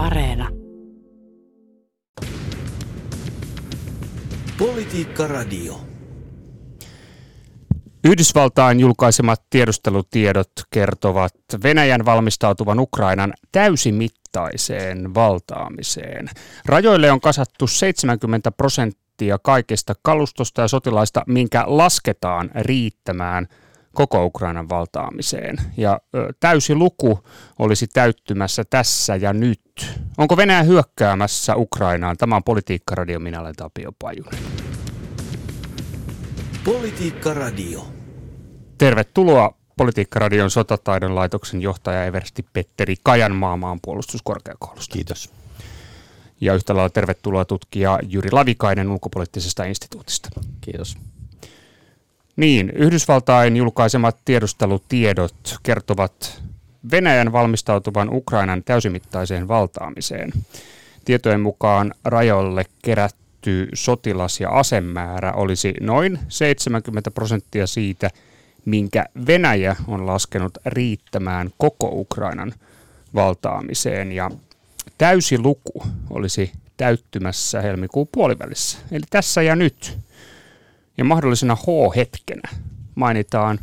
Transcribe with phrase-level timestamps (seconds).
[0.00, 0.48] Areena.
[4.58, 5.80] Politiikka Radio.
[8.04, 16.28] Yhdysvaltain julkaisemat tiedustelutiedot kertovat Venäjän valmistautuvan Ukrainan täysimittaiseen valtaamiseen.
[16.66, 23.46] Rajoille on kasattu 70 prosenttia kaikesta kalustosta ja sotilaista, minkä lasketaan riittämään
[23.94, 25.56] koko Ukrainan valtaamiseen.
[25.76, 27.20] Ja ö, täysi luku
[27.58, 30.00] olisi täyttymässä tässä ja nyt.
[30.18, 32.16] Onko Venäjä hyökkäämässä Ukrainaan?
[32.16, 34.42] Tämä on Politiikka-radio, minä olen Tapio Pajunen.
[36.64, 37.86] Politiikka Radio.
[38.78, 44.92] Tervetuloa Politiikka-radion sotataidon laitoksen johtaja Eversti Petteri Kajan maamaan puolustuskorkeakoulusta.
[44.92, 45.30] Kiitos.
[46.40, 50.28] Ja yhtä lailla tervetuloa tutkija Jyri Lavikainen ulkopoliittisesta instituutista.
[50.60, 50.98] Kiitos.
[52.40, 56.42] Niin, Yhdysvaltain julkaisemat tiedustelutiedot kertovat
[56.90, 60.32] Venäjän valmistautuvan Ukrainan täysimittaiseen valtaamiseen.
[61.04, 68.10] Tietojen mukaan rajoille kerätty sotilas- ja asemäärä olisi noin 70 prosenttia siitä,
[68.64, 72.52] minkä Venäjä on laskenut riittämään koko Ukrainan
[73.14, 74.12] valtaamiseen.
[74.12, 74.30] Ja
[74.98, 80.09] täysi luku olisi täyttymässä helmikuun puolivälissä, eli tässä ja nyt.
[81.00, 82.50] Ja mahdollisena H-hetkenä
[82.94, 83.58] mainitaan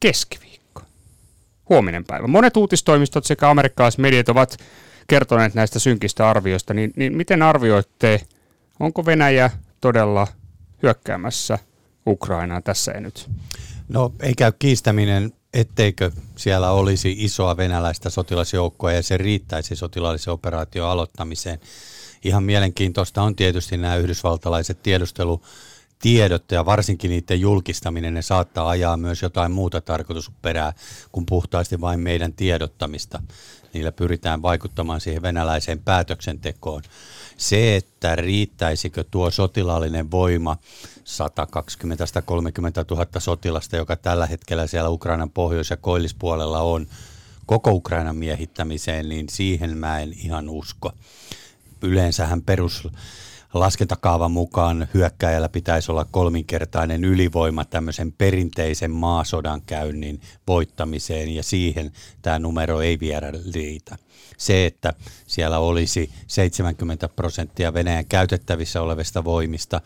[0.00, 0.82] keskiviikko,
[1.68, 2.26] huominen päivä.
[2.26, 4.56] Monet uutistoimistot sekä amerikkalaiset mediat ovat
[5.08, 8.20] kertoneet näistä synkistä arvioista, niin, niin miten arvioitte,
[8.80, 9.50] onko Venäjä
[9.80, 10.26] todella
[10.82, 11.58] hyökkäämässä
[12.06, 13.30] Ukrainaa tässä ja nyt?
[13.88, 20.88] No ei käy kiistäminen, etteikö siellä olisi isoa venäläistä sotilasjoukkoa ja se riittäisi sotilaallisen operaation
[20.88, 21.60] aloittamiseen.
[22.24, 24.82] Ihan mielenkiintoista on tietysti nämä yhdysvaltalaiset
[26.02, 30.72] tiedustelutiedot ja varsinkin niiden julkistaminen, ne saattaa ajaa myös jotain muuta tarkoitusperää
[31.12, 33.22] kuin puhtaasti vain meidän tiedottamista.
[33.72, 36.82] Niillä pyritään vaikuttamaan siihen venäläiseen päätöksentekoon.
[37.36, 40.56] Se, että riittäisikö tuo sotilaallinen voima
[40.98, 41.00] 120-130
[42.90, 46.86] 000 sotilasta, joka tällä hetkellä siellä Ukrainan pohjois- ja koillispuolella on,
[47.46, 50.92] koko Ukrainan miehittämiseen, niin siihen mä en ihan usko.
[51.82, 52.88] Yleensähän perus
[53.60, 62.38] laskentakaavan mukaan hyökkäjällä pitäisi olla kolminkertainen ylivoima tämmöisen perinteisen maasodan käynnin voittamiseen ja siihen tämä
[62.38, 63.96] numero ei vielä riitä.
[64.36, 64.94] Se, että
[65.26, 69.80] siellä olisi 70 prosenttia Venäjän käytettävissä olevista voimista,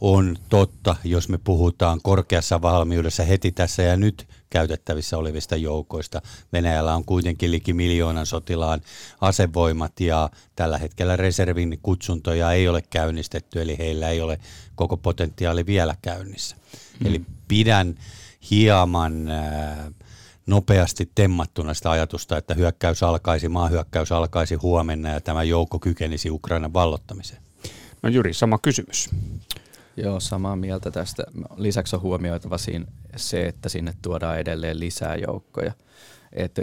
[0.00, 6.22] on totta, jos me puhutaan korkeassa valmiudessa heti tässä ja nyt käytettävissä olevista joukoista.
[6.52, 8.80] Venäjällä on kuitenkin liki miljoonan sotilaan
[9.20, 14.40] asevoimat ja tällä hetkellä reservin kutsuntoja ei ole käynnistetty, eli heillä ei ole
[14.74, 16.56] koko potentiaali vielä käynnissä.
[17.00, 17.06] Mm.
[17.06, 17.94] Eli pidän
[18.50, 19.76] hieman äh,
[20.46, 26.72] nopeasti temmattuna sitä ajatusta, että hyökkäys alkaisi, maahyökkäys alkaisi huomenna ja tämä joukko kykenisi Ukrainan
[26.72, 27.42] vallottamiseen.
[28.02, 29.10] No Juri, sama kysymys.
[29.96, 31.24] Joo, samaa mieltä tästä.
[31.56, 32.86] Lisäksi on huomioitava siinä
[33.16, 35.72] se, että sinne tuodaan edelleen lisää joukkoja.
[36.32, 36.62] Että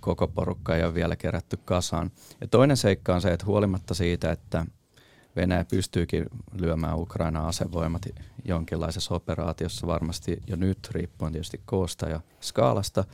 [0.00, 2.10] koko porukka ei ole vielä kerätty kasaan.
[2.40, 4.66] Ja toinen seikka on se, että huolimatta siitä, että
[5.36, 6.26] Venäjä pystyykin
[6.58, 8.02] lyömään Ukraina asevoimat
[8.44, 13.04] jonkinlaisessa operaatiossa varmasti jo nyt, riippuen tietysti koosta ja skaalasta,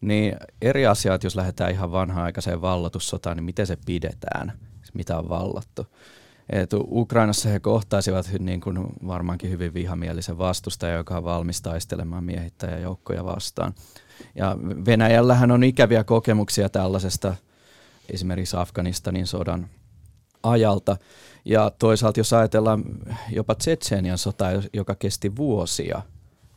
[0.00, 4.52] niin eri asiat, jos lähdetään ihan vanha-aikaiseen vallotussotaan, niin miten se pidetään,
[4.94, 5.86] mitä on vallattu.
[6.52, 13.24] Et Ukrainassa he kohtaisivat niin kuin varmaankin hyvin vihamielisen vastustajan, joka on valmis taistelemaan miehittäjäjoukkoja
[13.24, 13.74] vastaan.
[14.34, 17.34] Ja Venäjällähän on ikäviä kokemuksia tällaisesta
[18.10, 19.68] esimerkiksi Afganistanin sodan
[20.42, 20.96] ajalta.
[21.44, 22.84] Ja toisaalta jos ajatellaan
[23.30, 26.02] jopa Tsetseenian sota, joka kesti vuosia,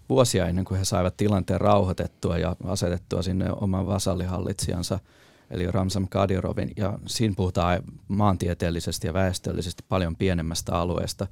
[0.09, 4.99] vuosia ennen kuin he saivat tilanteen rauhoitettua ja asetettua sinne oman vasallihallitsijansa–
[5.51, 11.27] eli Ramsam Kadyrovin, ja siinä puhutaan maantieteellisesti ja väestöllisesti paljon pienemmästä alueesta,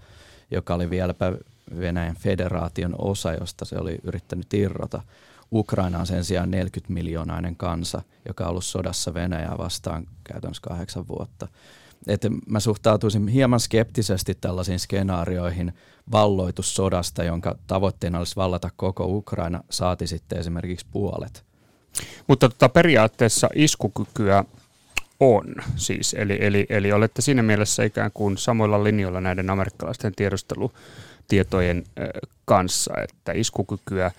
[0.52, 1.34] joka oli vieläpä
[1.80, 5.02] Venäjän federaation osa, josta se oli yrittänyt irrota.
[5.52, 11.08] Ukraina on sen sijaan 40 miljoonainen kansa, joka on ollut sodassa Venäjää vastaan käytännössä kahdeksan
[11.08, 11.48] vuotta.
[12.08, 15.74] Että mä suhtautuisin hieman skeptisesti tällaisiin skenaarioihin
[16.12, 21.53] valloitussodasta, jonka tavoitteena olisi vallata koko Ukraina, saati sitten esimerkiksi puolet
[22.28, 24.44] mutta tota, periaatteessa iskukykyä
[25.20, 31.84] on siis, eli, eli, eli olette siinä mielessä ikään kuin samoilla linjoilla näiden amerikkalaisten tiedustelutietojen
[32.46, 34.12] kanssa, että iskukykyä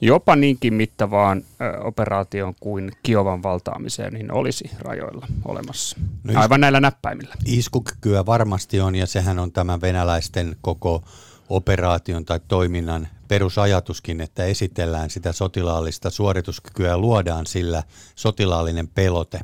[0.00, 1.42] jopa niinkin mittavaan
[1.84, 5.96] operaatioon kuin Kiovan valtaamiseen niin olisi rajoilla olemassa.
[6.24, 7.34] No Aivan näillä näppäimillä.
[7.44, 11.04] Iskukykyä varmasti on ja sehän on tämän venäläisten koko
[11.48, 17.82] operaation tai toiminnan perusajatuskin, että esitellään sitä sotilaallista suorituskykyä ja luodaan sillä
[18.14, 19.40] sotilaallinen pelote,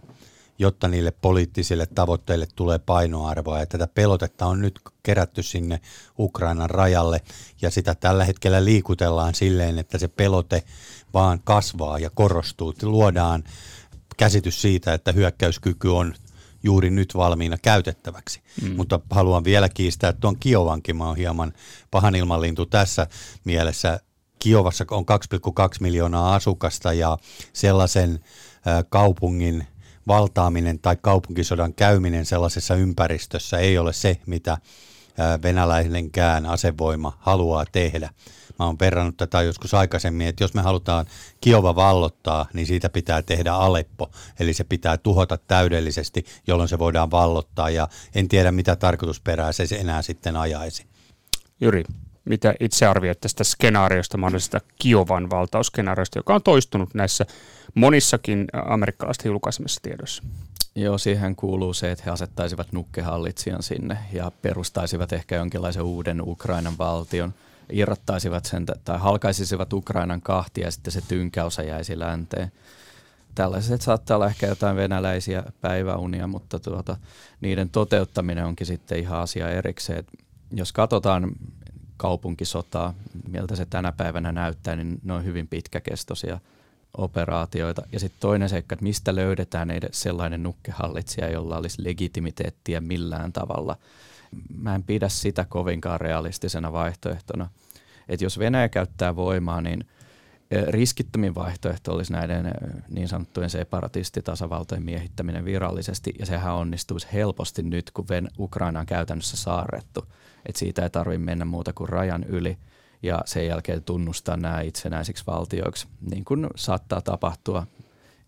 [0.58, 3.58] jotta niille poliittisille tavoitteille tulee painoarvoa.
[3.58, 5.80] Ja tätä pelotetta on nyt kerätty sinne
[6.18, 7.20] Ukrainan rajalle
[7.62, 10.62] ja sitä tällä hetkellä liikutellaan silleen, että se pelote
[11.14, 12.74] vaan kasvaa ja korostuu.
[12.82, 13.44] Luodaan
[14.16, 16.14] käsitys siitä, että hyökkäyskyky on
[16.64, 18.40] juuri nyt valmiina käytettäväksi.
[18.62, 18.76] Mm.
[18.76, 20.96] Mutta haluan vielä kiistää tuon Kiovankin.
[20.96, 21.52] Mä oon hieman
[21.90, 23.06] pahan ilmanlintu tässä
[23.44, 24.00] mielessä.
[24.38, 27.18] Kiovassa on 2,2 miljoonaa asukasta ja
[27.52, 28.20] sellaisen
[28.88, 29.66] kaupungin
[30.06, 34.58] valtaaminen tai kaupunkisodan käyminen sellaisessa ympäristössä ei ole se, mitä
[35.42, 38.10] venäläinenkään asevoima haluaa tehdä.
[38.58, 41.06] Mä oon perrannut tätä joskus aikaisemmin, että jos me halutaan
[41.40, 44.10] Kiova vallottaa, niin siitä pitää tehdä Aleppo.
[44.40, 47.70] Eli se pitää tuhota täydellisesti, jolloin se voidaan vallottaa.
[47.70, 50.86] Ja en tiedä, mitä tarkoitusperää se enää sitten ajaisi.
[51.60, 51.84] Jyri,
[52.24, 57.26] mitä itse arvioit tästä skenaariosta, mahdollisesta Kiovan valtausskenaariosta, joka on toistunut näissä
[57.74, 60.22] monissakin amerikkalaisten julkaisemissa tiedoissa?
[60.74, 66.78] Joo, siihen kuuluu se, että he asettaisivat nukkehallitsijan sinne ja perustaisivat ehkä jonkinlaisen uuden Ukrainan
[66.78, 67.34] valtion–
[67.72, 72.52] irrottaisivat sen tai halkaisisivat Ukrainan kahtia ja sitten se tynkäosa jäisi länteen.
[73.34, 76.96] Tällaiset saattaa olla ehkä jotain venäläisiä päiväunia, mutta tuota,
[77.40, 80.04] niiden toteuttaminen onkin sitten ihan asia erikseen.
[80.50, 81.32] Jos katsotaan
[81.96, 82.94] kaupunkisotaa,
[83.28, 86.38] miltä se tänä päivänä näyttää, niin ne on hyvin pitkäkestoisia
[86.96, 87.82] operaatioita.
[87.92, 93.76] Ja sitten toinen seikka, että mistä löydetään sellainen nukkehallitsija, jolla olisi legitimiteettiä millään tavalla–
[94.56, 97.50] mä en pidä sitä kovinkaan realistisena vaihtoehtona.
[98.08, 99.84] Että jos Venäjä käyttää voimaa, niin
[100.68, 102.50] riskittömin vaihtoehto olisi näiden
[102.88, 108.06] niin sanottujen separatistitasavaltojen miehittäminen virallisesti, ja sehän onnistuisi helposti nyt, kun
[108.38, 110.04] Ukraina on käytännössä saarrettu.
[110.46, 112.58] Että siitä ei tarvitse mennä muuta kuin rajan yli,
[113.02, 117.66] ja sen jälkeen tunnustaa nämä itsenäisiksi valtioiksi, niin kuin saattaa tapahtua.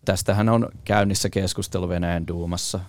[0.05, 2.79] Tästähän on käynnissä keskustelu Venäjän duumassa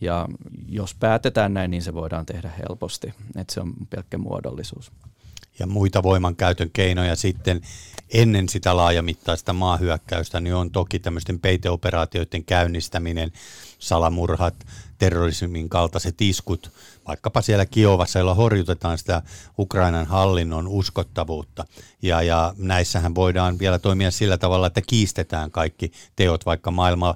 [0.00, 0.28] ja
[0.68, 3.14] jos päätetään näin, niin se voidaan tehdä helposti.
[3.36, 4.92] Että se on pelkkä muodollisuus.
[5.58, 7.60] Ja muita voimankäytön keinoja sitten
[8.12, 13.32] ennen sitä laajamittaista maahyökkäystä, niin on toki tämmöisten peiteoperaatioiden käynnistäminen,
[13.78, 14.54] salamurhat,
[14.98, 16.72] terrorismin kaltaiset iskut,
[17.08, 19.22] vaikkapa siellä Kiovassa, jolla horjutetaan sitä
[19.58, 21.64] Ukrainan hallinnon uskottavuutta.
[22.02, 27.14] Ja, ja näissähän voidaan vielä toimia sillä tavalla, että kiistetään kaikki teot, vaikka maailma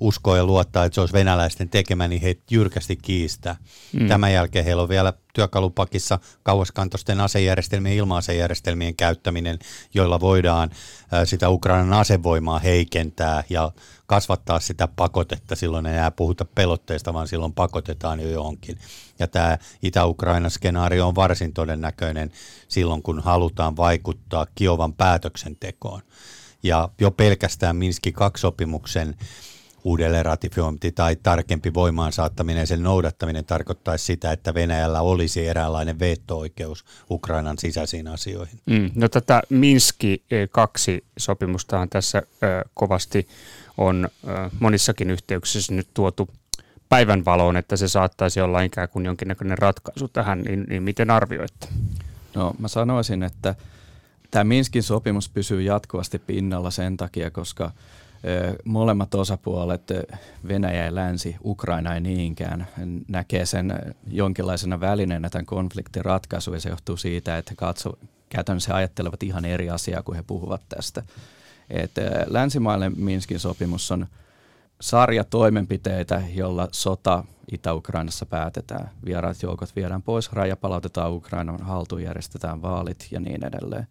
[0.00, 3.56] uskoa ja luottaa, että se olisi venäläisten tekemä, niin he jyrkästi kiistää.
[3.92, 4.08] Mm.
[4.08, 9.58] Tämän jälkeen heillä on vielä työkalupakissa kauaskantoisten asejärjestelmien ja ilma-asejärjestelmien käyttäminen,
[9.94, 10.70] joilla voidaan
[11.24, 13.72] sitä Ukrainan asevoimaa heikentää ja
[14.06, 15.56] kasvattaa sitä pakotetta.
[15.56, 18.78] Silloin ei enää puhuta pelotteesta, vaan silloin pakotetaan jo johonkin.
[19.18, 22.32] Ja tämä Itä-Ukrainan skenaario on varsin todennäköinen
[22.68, 26.02] silloin, kun halutaan vaikuttaa Kiovan päätöksentekoon.
[26.62, 29.14] Ja jo pelkästään Minski 2-sopimuksen
[29.88, 35.98] uudelleen ratifiointi tai tarkempi voimaan saattaminen ja sen noudattaminen tarkoittaisi sitä, että Venäjällä olisi eräänlainen
[35.98, 38.60] veto-oikeus Ukrainan sisäisiin asioihin.
[38.66, 43.28] Mm, no tätä Minski 2 sopimustahan tässä ö, kovasti
[43.78, 46.28] on ö, monissakin yhteyksissä nyt tuotu
[46.88, 51.68] päivänvaloon, että se saattaisi olla ikään kuin jonkinnäköinen ratkaisu tähän, niin, niin miten arvioitte?
[52.34, 53.54] No mä sanoisin, että
[54.30, 57.70] tämä Minskin sopimus pysyy jatkuvasti pinnalla sen takia, koska–
[58.64, 59.82] molemmat osapuolet,
[60.48, 62.68] Venäjä ja Länsi, Ukraina ei niinkään,
[63.08, 63.72] näkee sen
[64.06, 69.70] jonkinlaisena välineenä tämän konfliktin ratkaisu ja se johtuu siitä, että katso, käytännössä ajattelevat ihan eri
[69.70, 71.02] asiaa, kun he puhuvat tästä.
[71.70, 71.92] Et
[72.26, 74.06] länsimaille Minskin sopimus on
[74.80, 78.90] sarja toimenpiteitä, jolla sota Itä-Ukrainassa päätetään.
[79.04, 83.86] Vieraat joukot viedään pois, raja palautetaan Ukrainan haltuun, järjestetään vaalit ja niin edelleen.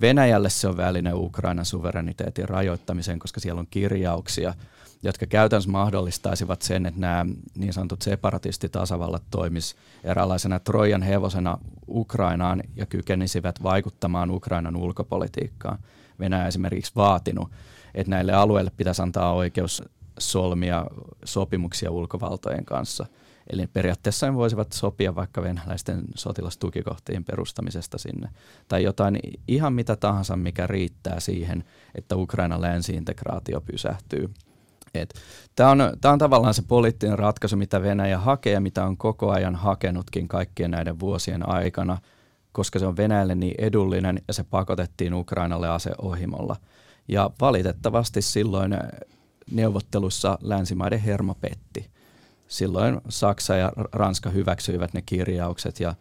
[0.00, 4.54] Venäjälle se on väline Ukrainan suvereniteetin rajoittamiseen, koska siellä on kirjauksia,
[5.02, 7.26] jotka käytännössä mahdollistaisivat sen, että nämä
[7.58, 11.58] niin sanotut separatistitasavallat toimis eräänlaisena Trojan hevosena
[11.88, 15.78] Ukrainaan ja kykenisivät vaikuttamaan Ukrainan ulkopolitiikkaan.
[16.18, 17.50] Venäjä esimerkiksi vaatinut,
[17.94, 19.82] että näille alueille pitäisi antaa oikeus
[20.18, 20.86] solmia
[21.24, 23.06] sopimuksia ulkovaltojen kanssa–
[23.52, 28.28] Eli periaatteessa ne voisivat sopia vaikka venäläisten sotilastukikohtien perustamisesta sinne.
[28.68, 31.64] Tai jotain ihan mitä tahansa, mikä riittää siihen,
[31.94, 34.30] että Ukrainan länsiintegraatio pysähtyy.
[35.56, 39.30] Tämä on, tää on tavallaan se poliittinen ratkaisu, mitä Venäjä hakee ja mitä on koko
[39.30, 41.98] ajan hakenutkin kaikkien näiden vuosien aikana,
[42.52, 46.56] koska se on Venäjälle niin edullinen ja se pakotettiin Ukrainalle aseohimolla.
[47.08, 48.76] Ja valitettavasti silloin
[49.50, 51.90] neuvottelussa länsimaiden hermo petti
[52.48, 55.94] silloin Saksa ja Ranska hyväksyivät ne kirjaukset ja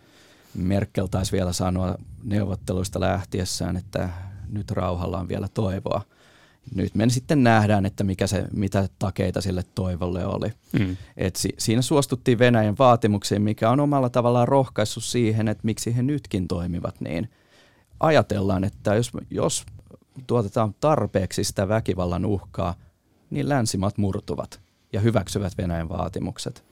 [0.54, 4.10] Merkel taisi vielä sanoa neuvotteluista lähtiessään, että
[4.50, 6.01] nyt rauhalla on vielä toivoa.
[6.75, 10.54] nyt me sitten nähdään, että mikä se, mitä takeita sille toivolle oli.
[10.80, 10.98] Mm.
[11.18, 16.04] Et si, siinä suostuttiin Venäjän vaatimuksiin, mikä on omalla tavallaan rohkaissut siihen, että miksi he
[16.04, 17.30] nytkin toimivat niin.
[18.00, 19.66] Ajatellaan, että jos, jos
[20.27, 22.75] tuotetaan tarpeeksi sitä väkivallan uhkaa,
[23.30, 26.63] niin länsimaat murtuvat ja hyväksyvät Venäjän vaatimukset.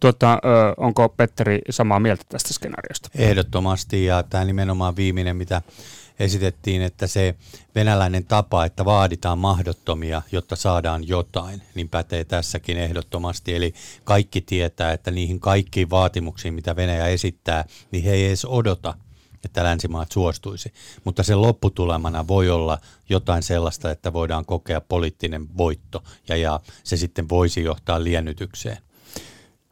[0.00, 0.38] Tuota,
[0.76, 3.08] onko Petteri samaa mieltä tästä skenaariosta?
[3.14, 5.62] Ehdottomasti ja tämä nimenomaan viimeinen, mitä
[6.18, 7.34] esitettiin, että se
[7.74, 13.54] venäläinen tapa, että vaaditaan mahdottomia, jotta saadaan jotain, niin pätee tässäkin ehdottomasti.
[13.54, 18.94] Eli kaikki tietää, että niihin kaikkiin vaatimuksiin, mitä Venäjä esittää, niin he ei edes odota,
[19.46, 20.72] että länsimaat suostuisi.
[21.04, 26.96] Mutta sen lopputulemana voi olla jotain sellaista, että voidaan kokea poliittinen voitto ja, ja se
[26.96, 28.78] sitten voisi johtaa liennytykseen.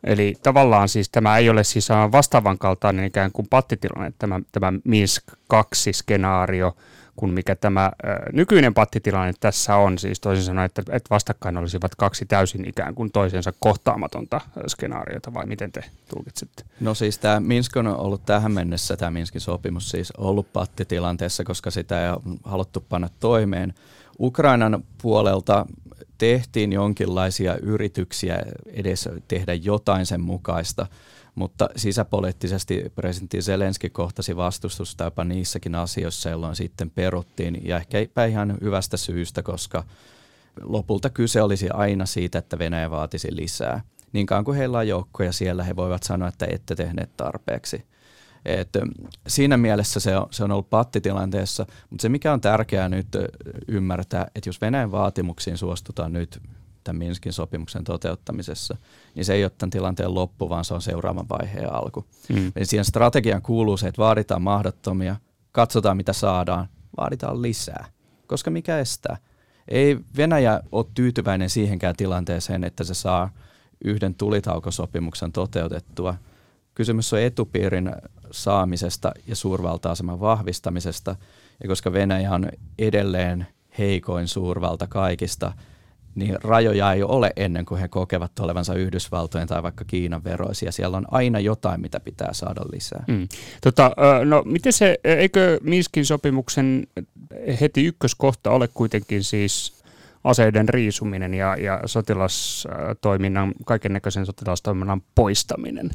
[0.04, 5.23] Eli tavallaan siis tämä ei ole siis vastaavan kaltainen ikään kuin pattitilanne, tämä, tämä Minsk
[5.33, 6.76] 2-skenaario,
[7.16, 9.99] kuin mikä tämä ö, nykyinen pattitilanne tässä on.
[9.99, 15.73] Siis toisin sanoen, että, vastakkain olisivat kaksi täysin ikään kuin toisensa kohtaamatonta skenaariota, vai miten
[15.73, 16.64] te tulkitsette?
[16.80, 21.71] No siis tämä Minsk on ollut tähän mennessä, tämä Minskin sopimus siis ollut pattitilanteessa, koska
[21.71, 23.75] sitä ei haluttu panna toimeen.
[24.21, 25.66] Ukrainan puolelta
[26.18, 30.87] tehtiin jonkinlaisia yrityksiä edes tehdä jotain sen mukaista,
[31.35, 38.59] mutta sisäpoliittisesti presidentti Zelenski kohtasi vastustusta jopa niissäkin asioissa, jolloin sitten peruttiin, ja ehkä ihan
[38.61, 39.85] hyvästä syystä, koska
[40.62, 43.81] lopulta kyse olisi aina siitä, että Venäjä vaatisi lisää.
[44.12, 47.85] Niin kauan kuin heillä on joukkoja siellä, he voivat sanoa, että ette tehneet tarpeeksi.
[48.45, 48.69] Et
[49.26, 53.09] siinä mielessä se on, se on ollut pattitilanteessa, mutta se mikä on tärkeää nyt
[53.69, 56.43] ymmärtää, että jos Venäjän vaatimuksiin suostutaan nyt
[56.85, 58.76] tämän Minskin sopimuksen toteuttamisessa,
[59.14, 62.05] niin se ei ole tämän tilanteen loppu, vaan se on seuraavan vaiheen alku.
[62.29, 62.53] Mm.
[62.57, 65.17] Eli siihen strategiaan kuuluu se, että vaaditaan mahdottomia,
[65.53, 67.87] katsotaan mitä saadaan, vaaditaan lisää,
[68.26, 69.17] koska mikä estää?
[69.69, 73.31] Ei Venäjä ole tyytyväinen siihenkään tilanteeseen, että se saa
[73.85, 76.14] yhden tulitaukosopimuksen toteutettua.
[76.75, 77.93] Kysymys on etupiirin
[78.31, 81.17] saamisesta ja suurvalta-aseman vahvistamisesta.
[81.62, 82.49] Ja koska Venäjä on
[82.79, 83.47] edelleen
[83.79, 85.53] heikoin suurvalta kaikista,
[86.14, 90.73] niin rajoja ei ole ennen kuin he kokevat olevansa Yhdysvaltojen tai vaikka Kiinan veroisia.
[90.73, 93.04] Siellä on aina jotain, mitä pitää saada lisää.
[93.06, 93.28] Mm.
[93.61, 93.90] Tota,
[94.25, 96.87] no, miten se, eikö Minskin sopimuksen
[97.61, 99.85] heti ykköskohta ole kuitenkin siis
[100.25, 105.90] aseiden riisuminen ja, ja sotilastoiminnan, kaiken näköisen sotilastoiminnan poistaminen?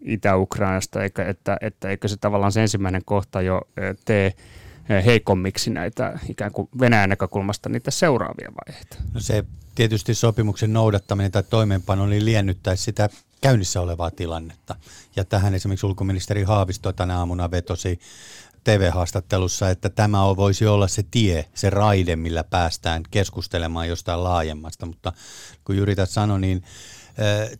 [0.00, 3.62] Itä-Ukrainasta, eikä, että, että eikö se tavallaan se ensimmäinen kohta jo
[4.04, 4.32] tee
[4.88, 8.96] heikommiksi näitä ikään kuin Venäjän näkökulmasta niitä seuraavia vaiheita?
[9.14, 13.08] No se tietysti sopimuksen noudattaminen tai toimeenpano niin liennyttäisi sitä
[13.40, 14.76] käynnissä olevaa tilannetta.
[15.16, 18.00] Ja tähän esimerkiksi ulkoministeri Haavisto tänä aamuna vetosi
[18.64, 24.86] TV-haastattelussa, että tämä voisi olla se tie, se raide, millä päästään keskustelemaan jostain laajemmasta.
[24.86, 25.12] Mutta
[25.64, 26.62] kun Jyri sanoi, niin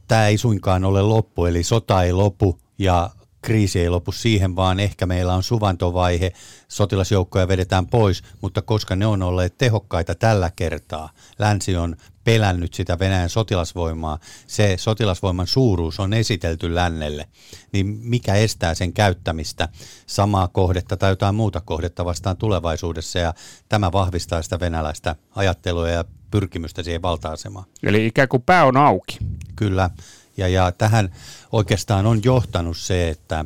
[0.09, 3.11] tämä ei suinkaan ole loppu, eli sota ei lopu ja
[3.43, 6.33] kriisi ei lopu siihen, vaan ehkä meillä on suvantovaihe,
[6.69, 12.99] sotilasjoukkoja vedetään pois, mutta koska ne on olleet tehokkaita tällä kertaa, länsi on pelännyt sitä
[12.99, 17.29] Venäjän sotilasvoimaa, se sotilasvoiman suuruus on esitelty lännelle,
[17.73, 19.69] niin mikä estää sen käyttämistä
[20.07, 23.35] samaa kohdetta tai jotain muuta kohdetta vastaan tulevaisuudessa, ja
[23.69, 27.65] tämä vahvistaa sitä venäläistä ajattelua ja pyrkimystä siihen valta-asemaan.
[27.83, 29.19] Eli ikään kuin pää on auki.
[29.57, 29.91] Kyllä,
[30.39, 31.13] ja, ja tähän
[31.53, 33.45] oikeastaan on johtanut se, että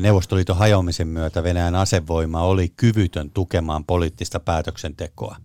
[0.00, 5.36] Neuvostoliiton hajoamisen myötä Venäjän asevoima oli kyvytön tukemaan poliittista päätöksentekoa.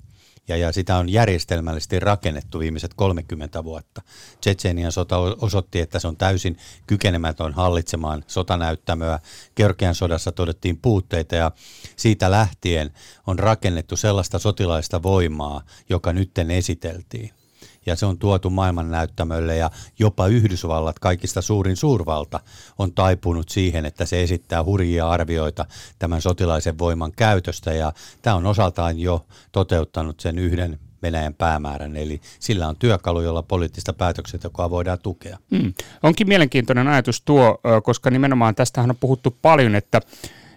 [0.47, 4.01] Ja, ja sitä on järjestelmällisesti rakennettu viimeiset 30 vuotta.
[4.41, 9.19] Tsetsenian sota osoitti, että se on täysin kykenemätön hallitsemaan sotanäyttämöä.
[9.55, 11.51] Georgian sodassa todettiin puutteita ja
[11.95, 12.91] siitä lähtien
[13.27, 17.40] on rakennettu sellaista sotilaista voimaa, joka nytten esiteltiin
[17.85, 22.39] ja se on tuotu maailman näyttämölle ja jopa Yhdysvallat, kaikista suurin suurvalta,
[22.77, 25.65] on taipunut siihen, että se esittää hurjia arvioita
[25.99, 32.21] tämän sotilaisen voiman käytöstä ja tämä on osaltaan jo toteuttanut sen yhden Venäjän päämäärän, eli
[32.39, 35.37] sillä on työkalu, jolla poliittista päätöksentekoa voidaan tukea.
[35.57, 35.73] Hmm.
[36.03, 40.01] Onkin mielenkiintoinen ajatus tuo, koska nimenomaan tästähän on puhuttu paljon, että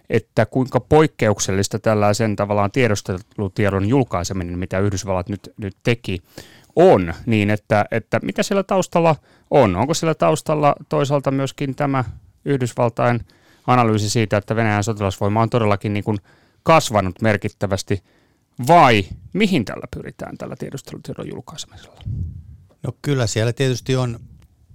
[0.09, 6.21] että kuinka poikkeuksellista tällaisen tavallaan tiedostelutiedon julkaiseminen, mitä Yhdysvallat nyt, nyt teki,
[6.75, 9.15] on, niin että, että mitä siellä taustalla
[9.51, 9.75] on?
[9.75, 12.03] Onko siellä taustalla toisaalta myöskin tämä
[12.45, 13.19] Yhdysvaltain
[13.67, 16.17] analyysi siitä, että Venäjän sotilasvoima on todellakin niin kuin
[16.63, 18.03] kasvanut merkittävästi,
[18.67, 22.01] vai mihin tällä pyritään tällä tiedustelutiedon julkaisemisella?
[22.83, 24.19] No kyllä siellä tietysti on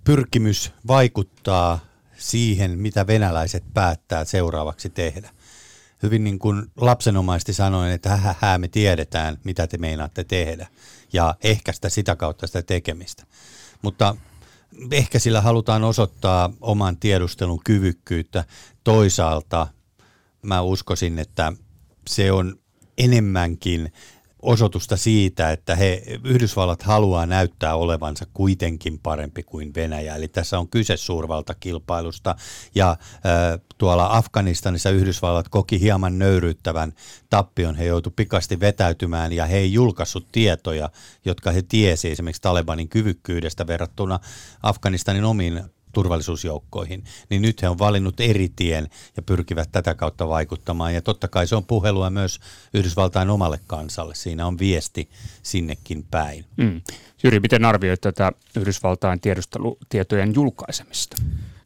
[0.05, 1.79] pyrkimys vaikuttaa
[2.17, 5.31] siihen, mitä venäläiset päättää seuraavaksi tehdä.
[6.03, 10.67] hyvin niin kuin lapsenomaisesti sanoen, että hä, hä, me tiedetään, mitä te meinaatte tehdä
[11.13, 13.25] ja ehkäistä sitä kautta sitä tekemistä.
[13.83, 14.17] Mutta
[14.93, 18.45] ehkä sillä halutaan osoittaa oman tiedustelun kyvykkyyttä.
[18.85, 19.67] Toisaalta
[20.43, 21.53] mä uskoisin, että
[22.09, 22.59] se on
[22.99, 23.93] enemmänkin
[24.43, 30.17] osoitusta siitä, että he, Yhdysvallat haluaa näyttää olevansa kuitenkin parempi kuin Venäjä.
[30.17, 32.37] Eli tässä on kyse suurvaltakilpailusta
[32.75, 36.93] ja äh, tuolla Afganistanissa Yhdysvallat koki hieman nöyryyttävän
[37.31, 37.75] tappion.
[37.75, 40.91] He joutuivat pikasti vetäytymään ja he ei julkaissut tietoja,
[41.25, 44.19] jotka he tiesi esimerkiksi Talebanin kyvykkyydestä verrattuna
[44.63, 45.61] Afganistanin omiin
[45.93, 50.95] turvallisuusjoukkoihin, niin nyt he on valinnut eri tien ja pyrkivät tätä kautta vaikuttamaan.
[50.95, 52.41] Ja totta kai se on puhelua myös
[52.75, 54.15] Yhdysvaltain omalle kansalle.
[54.15, 55.11] Siinä on viesti
[55.43, 56.45] sinnekin päin.
[56.57, 56.81] Mm.
[57.23, 61.17] Jyri, miten arvioit tätä Yhdysvaltain tiedustelutietojen julkaisemista?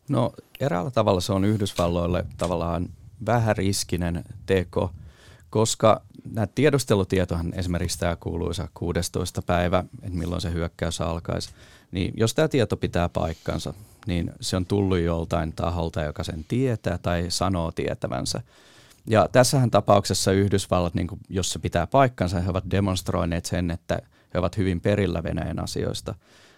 [0.08, 2.88] No eräällä tavalla se on Yhdysvalloille tavallaan
[3.26, 4.90] vähän riskinen teko,
[5.50, 9.42] koska nämä tiedustelutietohan esimerkiksi tämä kuuluisa 16.
[9.42, 11.50] päivä, että milloin se hyökkäys alkaisi,
[11.92, 13.74] niin jos tämä tieto pitää paikkansa,
[14.06, 18.42] niin se on tullut joltain taholta, joka sen tietää tai sanoo tietävänsä.
[19.06, 23.99] Ja tässähän tapauksessa Yhdysvallat, niin kuin, jos se pitää paikkansa, he ovat demonstroineet sen, että
[24.34, 26.14] he ovat hyvin perillä Venäjän asioista.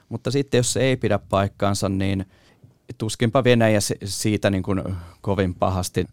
[0.08, 2.26] Mutta sitten jos se ei pidä paikkaansa, niin
[2.98, 4.82] tuskinpa Venäjä siitä niin kuin
[5.20, 6.06] kovin pahasti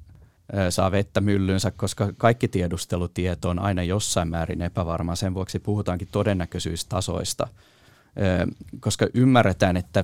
[0.69, 5.15] saa vettä myllynsä, koska kaikki tiedustelutieto on aina jossain määrin epävarmaa.
[5.15, 7.47] Sen vuoksi puhutaankin todennäköisyystasoista,
[8.79, 10.03] koska ymmärretään, että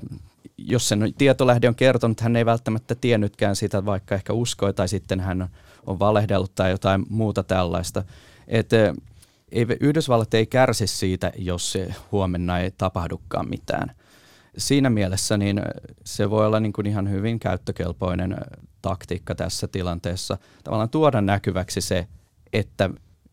[0.58, 5.20] jos sen tietolähde on kertonut, hän ei välttämättä tiennytkään sitä, vaikka ehkä uskoi tai sitten
[5.20, 5.50] hän
[5.86, 8.04] on valehdellut tai jotain muuta tällaista.
[8.48, 8.70] Et,
[9.52, 13.92] ei, Yhdysvallat ei kärsi siitä, jos se huomenna ei tapahdukaan mitään.
[14.58, 15.62] Siinä mielessä niin
[16.04, 18.38] se voi olla niin kuin ihan hyvin käyttökelpoinen
[18.82, 20.38] taktiikka tässä tilanteessa.
[20.64, 22.08] Tavallaan tuoda näkyväksi se,
[22.54, 22.90] että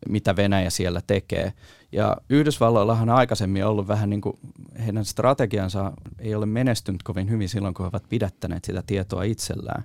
[0.09, 1.53] mitä Venäjä siellä tekee.
[1.91, 4.39] Ja Yhdysvalloillahan aikaisemmin ollut vähän niin kuin
[4.85, 9.83] heidän strategiansa ei ole menestynyt kovin hyvin silloin, kun he ovat pidättäneet sitä tietoa itsellään.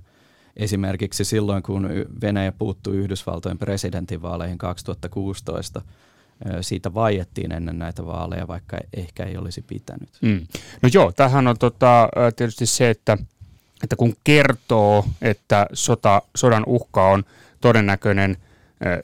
[0.57, 1.89] Esimerkiksi silloin, kun
[2.23, 5.83] Venäjä puuttui Yhdysvaltojen presidentinvaaleihin 2016,
[6.61, 10.09] siitä vaiettiin ennen näitä vaaleja, vaikka ehkä ei olisi pitänyt.
[10.21, 10.47] Mm.
[10.83, 13.19] No joo, tähän on tota, tietysti se, että,
[13.83, 17.25] että kun kertoo, että sota, sodan uhka on
[17.61, 18.37] todennäköinen,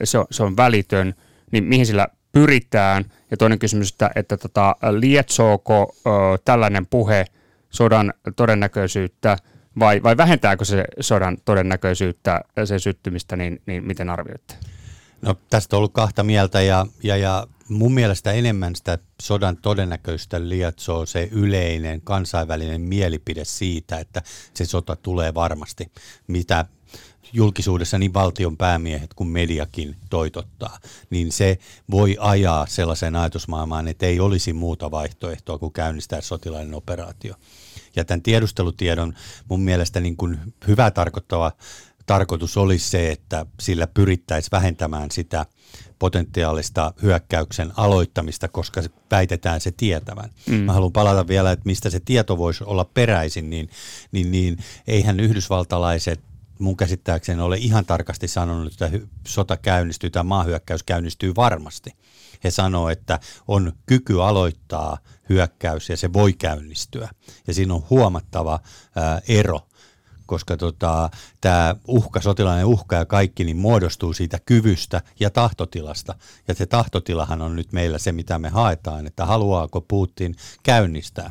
[0.05, 1.15] se on, se on välitön,
[1.51, 3.05] niin mihin sillä pyritään.
[3.31, 6.11] Ja toinen kysymys, että, että tota, lietsooko ö,
[6.45, 7.25] tällainen puhe
[7.71, 9.37] sodan todennäköisyyttä
[9.79, 14.55] vai, vai vähentääkö se sodan todennäköisyyttä, sen syttymistä, niin, niin miten arvioitte?
[15.23, 20.49] No tästä on ollut kahta mieltä ja, ja, ja mun mielestä enemmän sitä sodan todennäköistä
[20.49, 24.23] lietsoo se yleinen kansainvälinen mielipide siitä, että
[24.55, 25.93] se sota tulee varmasti.
[26.27, 26.65] Mitä
[27.33, 30.79] julkisuudessa niin valtion päämiehet kuin mediakin toitottaa,
[31.11, 31.59] niin se
[31.91, 37.35] voi ajaa sellaiseen ajatusmaailmaan, että ei olisi muuta vaihtoehtoa kuin käynnistää sotilainen operaatio.
[37.97, 39.15] Ja tämän tiedustelutiedon
[39.49, 41.53] mun mielestä niin kuin hyvä tarkoittava
[42.09, 45.47] tarkoitus olisi se, että sillä pyrittäisiin vähentämään sitä
[45.99, 50.31] potentiaalista hyökkäyksen aloittamista, koska väitetään se tietävän.
[50.47, 50.55] Mm.
[50.55, 53.71] Mä haluan palata vielä, että mistä se tieto voisi olla peräisin, niin,
[54.13, 56.21] niin, niin eihän yhdysvaltalaiset
[56.59, 58.91] mun käsittääkseni ole ihan tarkasti sanonut, että
[59.27, 61.91] sota käynnistyy tai maahyökkäys käynnistyy varmasti.
[62.45, 67.09] He sanoo, että on kyky aloittaa hyökkäys ja se voi käynnistyä.
[67.47, 68.61] Ja siinä on huomattava
[68.97, 69.69] ää, ero
[70.29, 76.15] koska tota, tämä uhka, sotilainen uhka ja kaikki, niin muodostuu siitä kyvystä ja tahtotilasta.
[76.49, 81.31] Ja se tahtotilahan on nyt meillä se, mitä me haetaan, että haluaako Putin käynnistää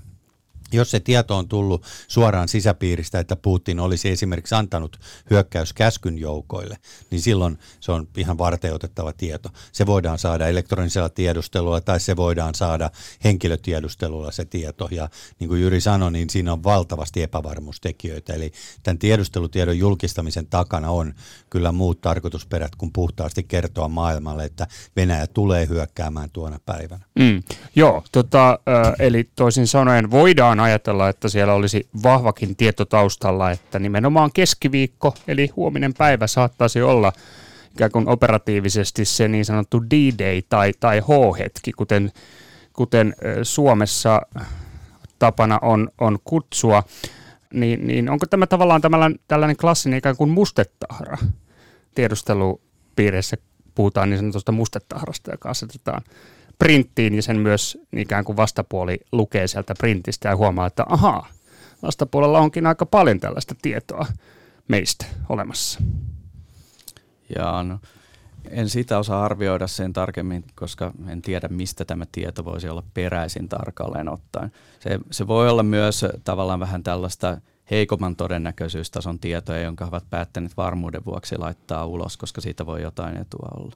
[0.72, 5.00] jos se tieto on tullut suoraan sisäpiiristä, että Putin olisi esimerkiksi antanut
[5.30, 6.78] hyökkäyskäskyn joukoille,
[7.12, 9.50] niin silloin se on ihan varteutettava tieto.
[9.72, 12.90] Se voidaan saada elektronisella tiedustelulla tai se voidaan saada
[13.24, 14.88] henkilötiedustelulla se tieto.
[14.92, 18.34] Ja niin kuin Jyri sanoi, niin siinä on valtavasti epävarmuustekijöitä.
[18.34, 18.52] Eli
[18.84, 21.14] tämän tiedustelutiedon julkistamisen takana on
[21.50, 27.06] kyllä muut tarkoitusperät kuin puhtaasti kertoa maailmalle, että Venäjä tulee hyökkäämään tuona päivänä.
[27.20, 27.44] Mm,
[27.76, 28.60] joo, tota,
[29.00, 35.14] eli toisin sanoen voidaan voidaan ajatella, että siellä olisi vahvakin tieto taustalla, että nimenomaan keskiviikko,
[35.28, 37.14] eli huominen päivä saattaisi olla
[37.72, 42.12] ikään kuin operatiivisesti se niin sanottu D-Day tai, tai H-hetki, kuten,
[42.74, 44.22] kuten Suomessa
[45.20, 46.84] tapana on, on kutsua.
[47.54, 51.18] Niin, niin onko tämä tavallaan tällainen, tällainen klassinen ikään kuin mustetahra?
[51.96, 53.38] Tiedustelupiireissä
[53.76, 56.02] puhutaan niin sanotusta mustetahrasta, joka asetetaan
[56.60, 61.28] printtiin ja sen myös ikään kuin vastapuoli lukee sieltä printistä ja huomaa, että ahaa,
[61.84, 64.06] vastapuolella onkin aika paljon tällaista tietoa
[64.68, 65.80] meistä olemassa.
[67.36, 67.80] Ja no,
[68.50, 73.50] En sitä osaa arvioida sen tarkemmin, koska en tiedä, mistä tämä tieto voisi olla peräisin
[73.50, 74.52] tarkalleen ottaen.
[74.80, 77.38] Se, se voi olla myös tavallaan vähän tällaista
[77.72, 83.50] heikomman todennäköisyystason tietoja, jonka ovat päättäneet varmuuden vuoksi laittaa ulos, koska siitä voi jotain etua
[83.58, 83.76] olla.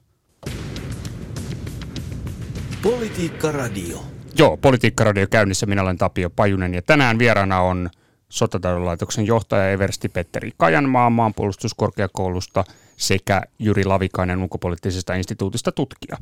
[2.82, 4.04] Politiikka Radio.
[4.38, 5.66] Joo, Politiikkaradio käynnissä.
[5.66, 7.90] Minä olen Tapio Pajunen ja tänään vieraana on
[8.28, 12.64] Sotataidolaitoksen johtaja Eversti Petteri Kajanmaa maanpuolustuskorkeakoulusta
[12.96, 16.16] sekä Jyri Lavikainen ulkopoliittisesta instituutista tutkija.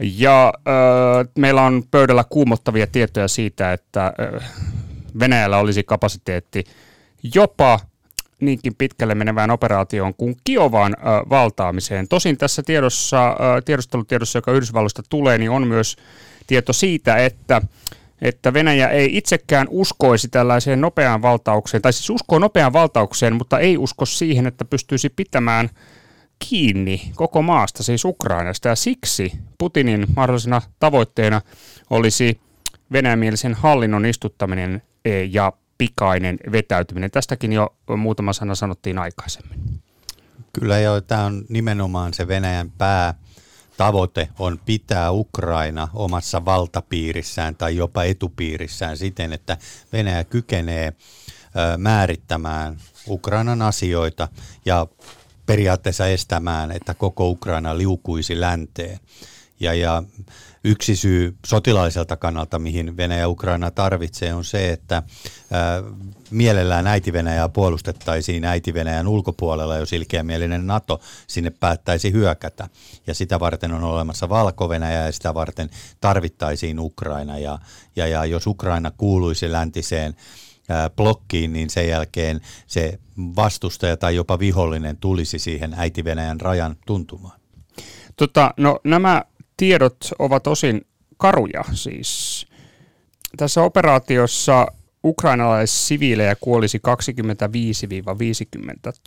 [0.00, 4.50] Ja äh, meillä on pöydällä kuumottavia tietoja siitä, että äh,
[5.18, 6.64] Venäjällä olisi kapasiteetti
[7.34, 7.80] jopa
[8.40, 10.96] niinkin pitkälle menevään operaatioon kuin Kiovan
[11.30, 12.08] valtaamiseen.
[12.08, 15.96] Tosin tässä tiedossa, äh, tiedustelutiedossa, joka Yhdysvalloista tulee, niin on myös
[16.46, 17.62] tieto siitä, että
[18.22, 23.78] että Venäjä ei itsekään uskoisi tällaiseen nopeaan valtaukseen, tai siis uskoo nopeaan valtaukseen, mutta ei
[23.78, 25.70] usko siihen, että pystyisi pitämään
[26.48, 31.40] kiinni koko maasta, siis Ukrainasta, ja siksi Putinin mahdollisena tavoitteena
[31.90, 32.40] olisi
[32.92, 37.10] venäjämielisen hallinnon istuttaminen e, ja pikainen vetäytyminen.
[37.10, 39.80] Tästäkin jo muutama sana sanottiin aikaisemmin.
[40.52, 43.14] Kyllä joo, tämä on nimenomaan se Venäjän pää
[43.76, 49.56] tavoite on pitää Ukraina omassa valtapiirissään tai jopa etupiirissään siten, että
[49.92, 50.92] Venäjä kykenee
[51.78, 52.76] määrittämään
[53.08, 54.28] Ukrainan asioita
[54.64, 54.86] ja
[55.46, 58.98] periaatteessa estämään, että koko Ukraina liukuisi länteen.
[59.60, 60.02] Ja, ja
[60.64, 65.02] yksi syy sotilaalliselta kannalta, mihin Venäjä Ukraina tarvitsee, on se, että
[65.50, 65.82] ää,
[66.30, 72.68] mielellään äiti-Venäjää puolustettaisiin äiti-Venäjän ulkopuolella, jos ilkeämielinen NATO sinne päättäisi hyökätä.
[73.06, 77.38] Ja sitä varten on olemassa valko ja sitä varten tarvittaisiin Ukraina.
[77.38, 77.58] Ja,
[77.96, 80.16] ja, ja jos Ukraina kuuluisi läntiseen
[80.96, 82.98] blokkiin, niin sen jälkeen se
[83.36, 87.40] vastustaja tai jopa vihollinen tulisi siihen äiti-Venäjän rajan tuntumaan.
[88.16, 89.24] Tota, no, nämä
[89.58, 91.64] tiedot ovat osin karuja.
[91.72, 92.46] Siis
[93.36, 94.66] tässä operaatiossa
[95.04, 96.80] ukrainalaissiviilejä kuolisi 25-50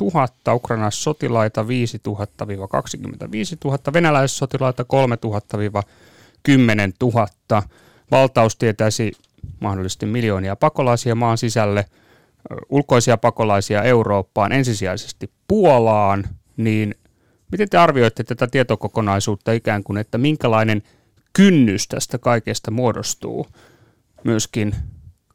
[0.01, 2.13] 000, ukrainalaissotilaita 5 000-25
[3.65, 5.29] 000, venäläissotilaita 3 000-10
[7.01, 7.27] 000.
[8.11, 9.11] Valtaus tietäisi
[9.59, 11.85] mahdollisesti miljoonia pakolaisia maan sisälle,
[12.69, 16.23] ulkoisia pakolaisia Eurooppaan, ensisijaisesti Puolaan,
[16.57, 16.95] niin
[17.51, 20.83] Miten te arvioitte tätä tietokokonaisuutta ikään kuin, että minkälainen
[21.33, 23.47] kynnys tästä kaikesta muodostuu
[24.23, 24.75] myöskin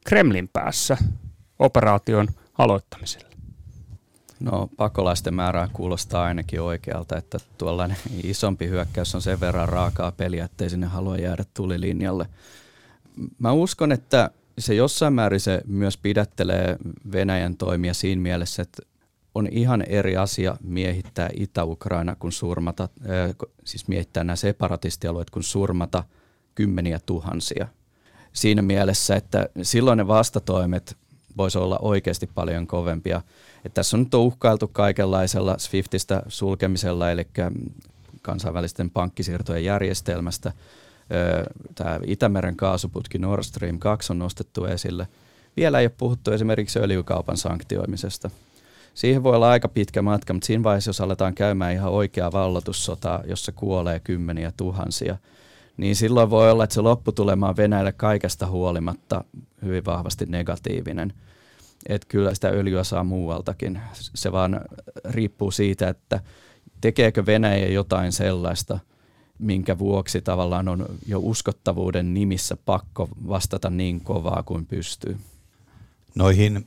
[0.05, 0.97] Kremlin päässä
[1.59, 3.27] operaation aloittamiselle?
[4.41, 10.45] No pakolaisten määrää kuulostaa ainakin oikealta, että tuollainen isompi hyökkäys on sen verran raakaa peliä,
[10.45, 12.27] ettei sinne halua jäädä tulilinjalle.
[13.39, 16.77] Mä uskon, että se jossain määrin se myös pidättelee
[17.13, 18.83] Venäjän toimia siinä mielessä, että
[19.37, 26.05] on ihan eri asia miehittää Itä-Ukraina kuin surmata, äh, siis miehittää nämä separatistialueet kuin surmata
[26.55, 27.69] kymmeniä tuhansia.
[28.33, 30.97] Siinä mielessä, että silloin ne vastatoimet
[31.37, 33.23] voisi olla oikeasti paljon kovempia.
[33.65, 37.27] Et tässä on nyt uhkailtu kaikenlaisella Swiftistä sulkemisella, eli
[38.23, 40.53] kansainvälisten pankkisiirtojen järjestelmästä.
[41.75, 45.09] Tämä Itämeren kaasuputki Nord Stream 2 on nostettu esille.
[45.57, 48.31] Vielä ei ole puhuttu esimerkiksi öljykaupan sanktioimisesta–
[48.97, 53.21] siihen voi olla aika pitkä matka, mutta siinä vaiheessa, jos aletaan käymään ihan oikea vallatussota,
[53.27, 55.17] jossa kuolee kymmeniä tuhansia,
[55.77, 59.25] niin silloin voi olla, että se lopputulema on Venäjälle kaikesta huolimatta
[59.63, 61.13] hyvin vahvasti negatiivinen.
[61.89, 63.81] Että kyllä sitä öljyä saa muualtakin.
[63.93, 64.61] Se vaan
[65.05, 66.21] riippuu siitä, että
[66.81, 68.79] tekeekö Venäjä jotain sellaista,
[69.39, 75.17] minkä vuoksi tavallaan on jo uskottavuuden nimissä pakko vastata niin kovaa kuin pystyy.
[76.15, 76.67] Noihin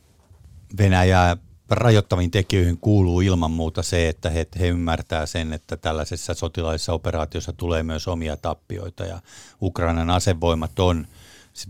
[0.78, 1.38] Venäjää
[1.70, 7.54] rajoittaviin tekijöihin kuuluu ilman muuta se, että he, he ymmärtää sen, että tällaisessa sotilaallisessa operaatiossa
[7.54, 9.04] tulee myös omia tappioita.
[9.04, 9.22] Ja
[9.62, 11.08] Ukrainan asevoimat on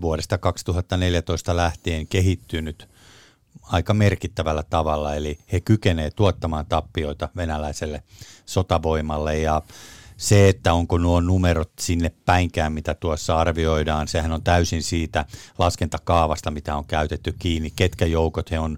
[0.02, 2.90] vuodesta 2014 lähtien kehittynyt
[3.62, 8.04] aika merkittävällä tavalla, eli he kykenevät tuottamaan tappioita venäläiselle
[8.46, 9.38] sotavoimalle.
[9.40, 9.62] Ja
[10.18, 15.26] se, että onko nuo numerot sinne päinkään, mitä tuossa arvioidaan, sehän on täysin siitä
[15.58, 18.78] laskentakaavasta, mitä on käytetty kiinni, ketkä joukot he on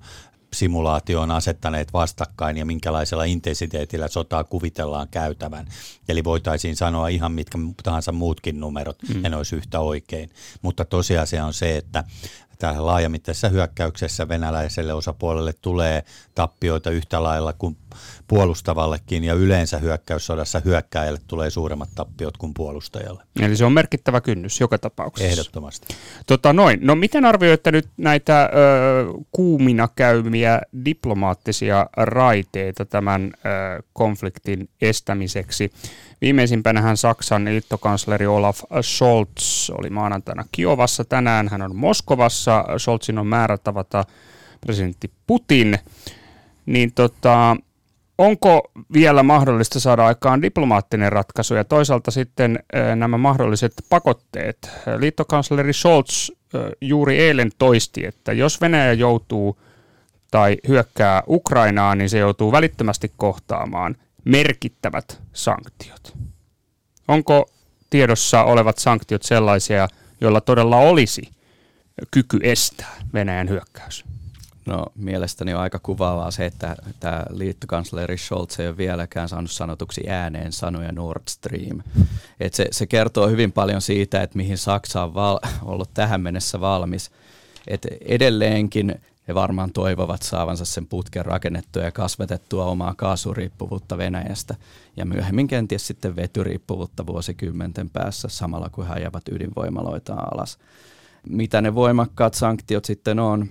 [0.56, 5.68] simulaatioon asettaneet vastakkain ja minkälaisella intensiteetillä sotaa kuvitellaan käytävän.
[6.10, 9.24] Eli voitaisiin sanoa ihan mitkä tahansa muutkin numerot, mm.
[9.24, 10.30] ja ne olisi yhtä oikein.
[10.62, 12.04] Mutta tosiasia on se, että
[12.70, 16.04] että laajamittaisessa hyökkäyksessä venäläiselle osapuolelle tulee
[16.36, 17.78] tappioita yhtä lailla kuin
[18.28, 23.24] puolustavallekin ja yleensä hyökkäyssodassa hyökkääjälle tulee suuremmat tappiot kuin puolustajalle.
[23.40, 25.32] Eli se on merkittävä kynnys joka tapauksessa.
[25.32, 25.96] Ehdottomasti.
[26.26, 26.80] Tota noin.
[26.82, 28.48] No miten arvioitte nyt näitä ö,
[29.32, 35.72] kuumina käymiä diplomaattisia raiteita tämän ö, konfliktin estämiseksi?
[36.22, 41.50] Viimeisimpänähän Saksan liittokansleri Olaf Scholz oli maanantaina Kiovassa tänään.
[41.50, 42.51] Hän on Moskovassa.
[42.78, 44.06] Scholzin on määrä tavata
[44.62, 45.80] presidentti Putin.
[46.66, 47.58] Niin tota,
[48.18, 52.60] onko vielä mahdollista saada aikaan diplomaattinen ratkaisu ja toisaalta sitten
[52.96, 54.70] nämä mahdolliset pakotteet?
[54.98, 56.30] Liittokansleri Scholz
[56.82, 59.60] juuri eilen toisti, että jos Venäjä joutuu
[60.32, 66.14] tai hyökkää Ukrainaan, niin se joutuu välittömästi kohtaamaan merkittävät sanktiot.
[67.08, 67.50] Onko
[67.90, 69.88] tiedossa olevat sanktiot sellaisia,
[70.22, 71.22] joilla todella olisi
[72.12, 74.06] kyky estää Venäjän hyökkäys?
[74.66, 80.10] No mielestäni on aika kuvaavaa se, että tämä liittokansleri Scholz ei ole vieläkään saanut sanotuksi
[80.10, 81.82] ääneen sanoja Nord Stream.
[82.40, 86.60] Et se, se kertoo hyvin paljon siitä, että mihin Saksa on val- ollut tähän mennessä
[86.62, 87.12] valmis.
[87.68, 88.96] Et edelleenkin
[89.28, 94.56] he varmaan toivovat saavansa sen putken rakennettua ja kasvatettua omaa kaasuriippuvuutta Venäjästä
[94.98, 100.58] ja myöhemmin kenties sitten vetyriippuvuutta vuosikymmenten päässä samalla kun he ajavat ydinvoimaloita alas.
[101.30, 103.50] Mitä ne voimakkaat sanktiot sitten on?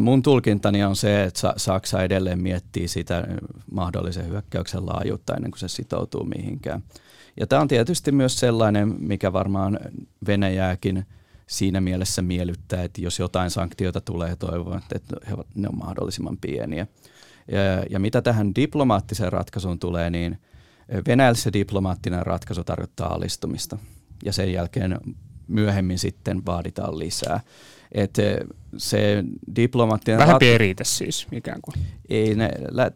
[0.00, 3.26] Mun tulkintani on se, että Saksa edelleen miettii sitä
[3.70, 6.82] mahdollisen hyökkäyksen laajuutta ennen kuin se sitoutuu mihinkään.
[7.40, 9.78] Ja tämä on tietysti myös sellainen, mikä varmaan
[10.26, 11.04] Venäjääkin–
[11.52, 15.16] siinä mielessä miellyttää, että jos jotain sanktioita tulee, toivon, että
[15.54, 16.86] ne on mahdollisimman pieniä.
[17.48, 20.38] Ja, ja mitä tähän diplomaattiseen ratkaisuun tulee, niin
[21.06, 23.78] Venäjällä se diplomaattinen ratkaisu tarkoittaa alistumista
[24.24, 25.00] ja sen jälkeen
[25.52, 27.40] myöhemmin sitten vaaditaan lisää.
[27.92, 28.16] Et
[28.76, 29.24] se
[29.56, 30.42] diplomaattinen Vähän rat...
[30.56, 31.74] riitä siis ikään kuin.
[32.08, 32.50] Ei, ne,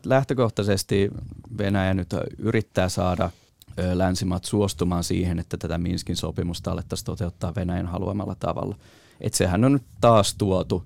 [0.04, 1.10] lähtökohtaisesti
[1.58, 3.30] Venäjä nyt yrittää saada–
[3.94, 8.76] länsimaat suostumaan siihen, että tätä Minskin sopimusta alettaisiin toteuttaa Venäjän haluamalla tavalla.
[9.20, 10.84] Et sehän on nyt taas tuotu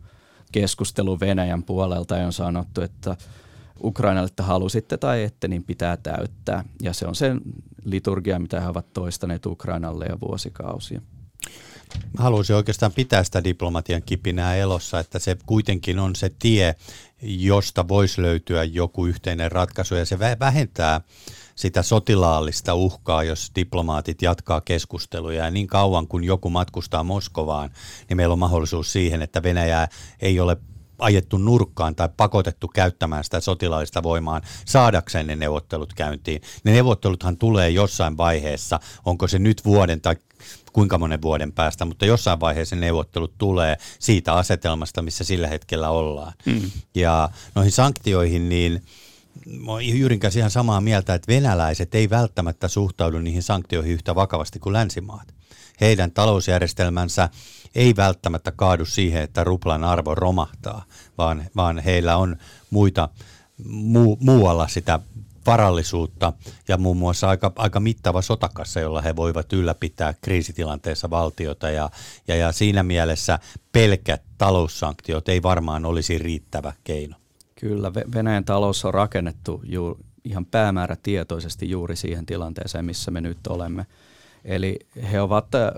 [0.53, 3.17] keskustelu Venäjän puolelta ja on sanottu, että
[3.83, 6.65] Ukrainalle, että halusitte tai ette, niin pitää täyttää.
[6.83, 7.37] Ja se on se
[7.85, 11.01] liturgia, mitä he ovat toistaneet Ukrainalle jo vuosikausia.
[12.19, 16.75] Mä haluaisin oikeastaan pitää sitä diplomatian kipinää elossa, että se kuitenkin on se tie,
[17.23, 21.01] josta voisi löytyä joku yhteinen ratkaisu ja se vähentää
[21.55, 25.45] sitä sotilaallista uhkaa, jos diplomaatit jatkaa keskusteluja.
[25.45, 27.71] Ja niin kauan kun joku matkustaa Moskovaan,
[28.09, 29.89] niin meillä on mahdollisuus siihen, että Venäjää
[30.21, 30.57] ei ole
[30.99, 36.43] ajettu nurkkaan tai pakotettu käyttämään sitä sotilaallista voimaa saadakseen ne neuvottelut käyntiin.
[36.65, 40.17] Ne neuvotteluthan tulee jossain vaiheessa, onko se nyt vuoden tai
[40.73, 46.33] kuinka monen vuoden päästä, mutta jossain vaiheessa neuvottelut tulee siitä asetelmasta, missä sillä hetkellä ollaan.
[46.47, 46.71] Mm.
[46.95, 48.83] Ja noihin sanktioihin, niin
[49.47, 54.15] mä oon Jyrin kanssa ihan samaa mieltä, että venäläiset ei välttämättä suhtaudu niihin sanktioihin yhtä
[54.15, 55.35] vakavasti kuin länsimaat.
[55.81, 57.29] Heidän talousjärjestelmänsä
[57.75, 60.85] ei välttämättä kaadu siihen, että ruplan arvo romahtaa,
[61.19, 62.37] vaan, vaan heillä on
[62.71, 63.09] muita,
[63.65, 65.01] mu, muualla sitä
[65.47, 66.33] varallisuutta
[66.69, 71.91] ja muun muassa aika, aika mittava sotakassa, jolla he voivat ylläpitää kriisitilanteessa valtiota ja,
[72.29, 73.39] ja, ja siinä mielessä
[73.73, 77.17] pelkät taloussanktiot ei varmaan olisi riittävä keino.
[77.55, 83.87] Kyllä, Venäjän talous on rakennettu ju, ihan päämäärätietoisesti juuri siihen tilanteeseen, missä me nyt olemme.
[84.45, 84.79] Eli
[85.13, 85.71] he ovat äh,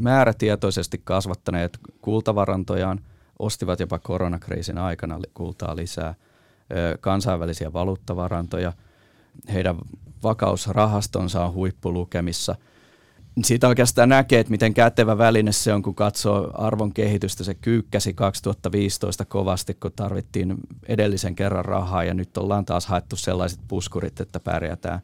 [0.00, 3.00] määrätietoisesti kasvattaneet kultavarantojaan,
[3.38, 6.14] ostivat jopa koronakriisin aikana kultaa lisää,
[7.00, 8.72] kansainvälisiä valuuttavarantoja.
[9.52, 9.76] Heidän
[10.22, 12.54] vakausrahastonsa on huippulukemissa–
[13.44, 17.44] siitä oikeastaan näkee, että miten kätevä väline se on, kun katsoo arvon kehitystä.
[17.44, 20.56] Se kyykkäsi 2015 kovasti, kun tarvittiin
[20.88, 25.00] edellisen kerran rahaa ja nyt ollaan taas haettu sellaiset puskurit, että pärjätään.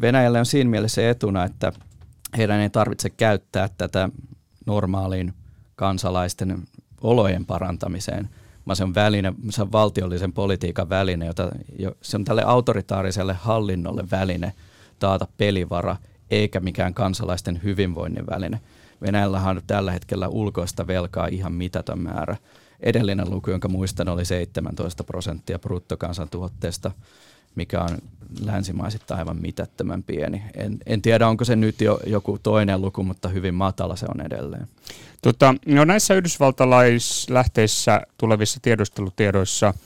[0.00, 1.72] Venäjälle on siinä mielessä etuna, että
[2.36, 4.08] heidän ei tarvitse käyttää tätä
[4.66, 5.34] normaaliin
[5.76, 6.62] kansalaisten
[7.00, 8.28] olojen parantamiseen,
[8.68, 11.50] vaan se on, väline, se on valtiollisen politiikan väline, jota,
[12.02, 14.52] se on tälle autoritaariselle hallinnolle väline
[14.98, 15.96] taata pelivara–
[16.30, 18.60] eikä mikään kansalaisten hyvinvoinnin väline.
[19.02, 22.36] Venäjällähän on tällä hetkellä ulkoista velkaa ihan mitätön määrä.
[22.80, 26.90] Edellinen luku, jonka muistan, oli 17 prosenttia bruttokansantuotteesta,
[27.58, 27.98] mikä on
[28.40, 30.42] länsimaisittain aivan mitättömän pieni.
[30.54, 34.26] En, en tiedä, onko se nyt jo joku toinen luku, mutta hyvin matala se on
[34.26, 34.68] edelleen.
[35.22, 39.74] Tota, no näissä yhdysvaltalaislähteissä tulevissa tiedustelutiedoissa–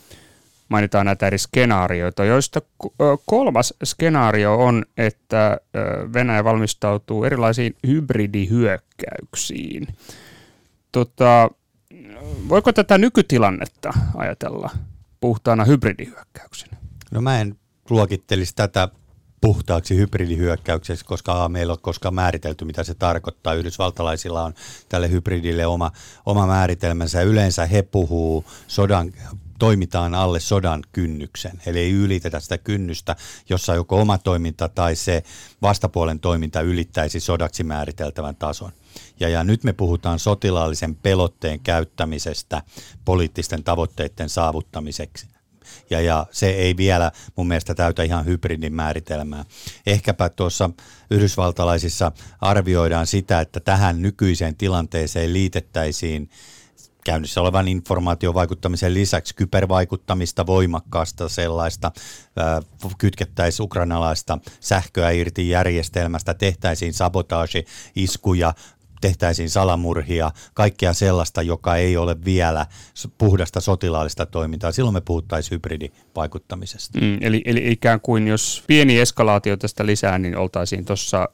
[0.73, 2.63] mainitaan näitä eri skenaarioita, joista
[3.27, 5.59] kolmas skenaario on, että
[6.15, 9.87] Venäjä valmistautuu erilaisiin hybridihyökkäyksiin.
[10.93, 11.51] Tota,
[12.49, 14.71] voiko tätä nykytilannetta ajatella
[15.21, 16.77] puhtaana hybridihyökkäyksenä?
[17.11, 17.57] No mä en
[17.93, 18.89] luokittelisi tätä
[19.41, 23.55] puhtaaksi hybridihyökkäykseksi, koska A, meillä on koskaan määritelty, mitä se tarkoittaa.
[23.55, 24.55] Yhdysvaltalaisilla on
[24.89, 25.91] tälle hybridille oma,
[26.27, 27.23] oma määritelmänsä.
[27.23, 29.13] Yleensä he puhuu sodan
[29.59, 31.63] toimitaan alle sodan kynnyksen.
[31.67, 33.17] Eli ei ylitetä sitä kynnystä,
[33.49, 35.23] jossa joko oma toiminta tai se
[35.63, 38.73] vastapuolen toiminta ylittäisi sodaksi määriteltävän tason.
[39.21, 42.63] Ja, ja nyt me puhutaan sotilaallisen pelotteen käyttämisestä
[43.05, 45.32] poliittisten tavoitteiden saavuttamiseksi.
[45.93, 49.45] Ja, ja se ei vielä mun mielestä täytä ihan hybridin määritelmää.
[49.87, 50.71] Ehkäpä tuossa
[51.11, 56.31] yhdysvaltalaisissa arvioidaan sitä, että tähän nykyiseen tilanteeseen liitettäisiin
[57.05, 61.93] käynnissä olevan informaatiovaikuttamisen lisäksi kybervaikuttamista voimakkaasta sellaista,
[62.99, 68.55] kytkettäisiin ukrainalaista sähköä irti järjestelmästä, tehtäisiin sabotaasi-iskuja,
[69.03, 72.67] tehtäisiin salamurhia, kaikkea sellaista, joka ei ole vielä
[73.19, 74.73] puhdasta sotilaallista toimintaa.
[74.73, 76.99] Silloin me puhuttaisiin hybridivaikuttamisesta.
[77.01, 81.29] Mm, eli, eli ikään kuin jos pieni eskalaatio tästä lisää, niin oltaisiin tuossa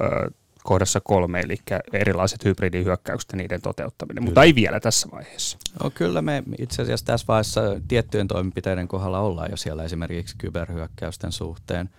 [0.64, 1.56] kohdassa kolme, eli
[1.92, 4.28] erilaiset hybridihyökkäykset ja niiden toteuttaminen, kyllä.
[4.28, 5.58] mutta ei vielä tässä vaiheessa.
[5.82, 11.32] No, kyllä me itse asiassa tässä vaiheessa tiettyjen toimenpiteiden kohdalla ollaan jo siellä esimerkiksi kyberhyökkäysten
[11.32, 11.90] suhteen,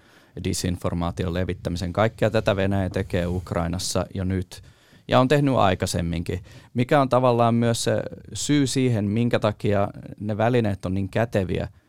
[0.44, 1.94] disinformaation levittämisen.
[1.94, 4.62] Kaikkea tätä Venäjä tekee Ukrainassa jo nyt
[5.10, 6.40] ja on tehnyt aikaisemminkin,
[6.74, 8.02] mikä on tavallaan myös se
[8.34, 9.88] syy siihen, minkä takia
[10.20, 11.68] ne välineet on niin käteviä–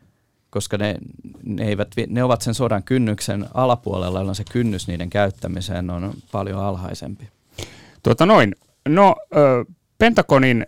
[0.51, 0.95] koska ne,
[1.43, 6.59] ne, eivät, ne ovat sen sodan kynnyksen alapuolella, jolloin se kynnys niiden käyttämiseen on paljon
[6.59, 7.29] alhaisempi.
[8.03, 8.55] Tuota noin.
[8.89, 9.15] No,
[9.97, 10.65] Pentagonin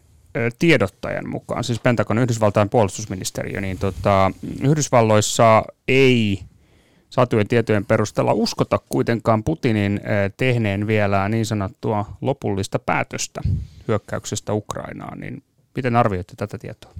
[0.59, 6.39] tiedottajan mukaan, siis Pentagon Yhdysvaltain puolustusministeriö, niin tota, Yhdysvalloissa ei
[7.13, 10.01] saatujen tietojen perusteella uskota kuitenkaan Putinin
[10.37, 13.41] tehneen vielä niin sanottua lopullista päätöstä
[13.87, 15.43] hyökkäyksestä Ukrainaan, niin
[15.75, 16.91] miten arvioitte tätä tietoa?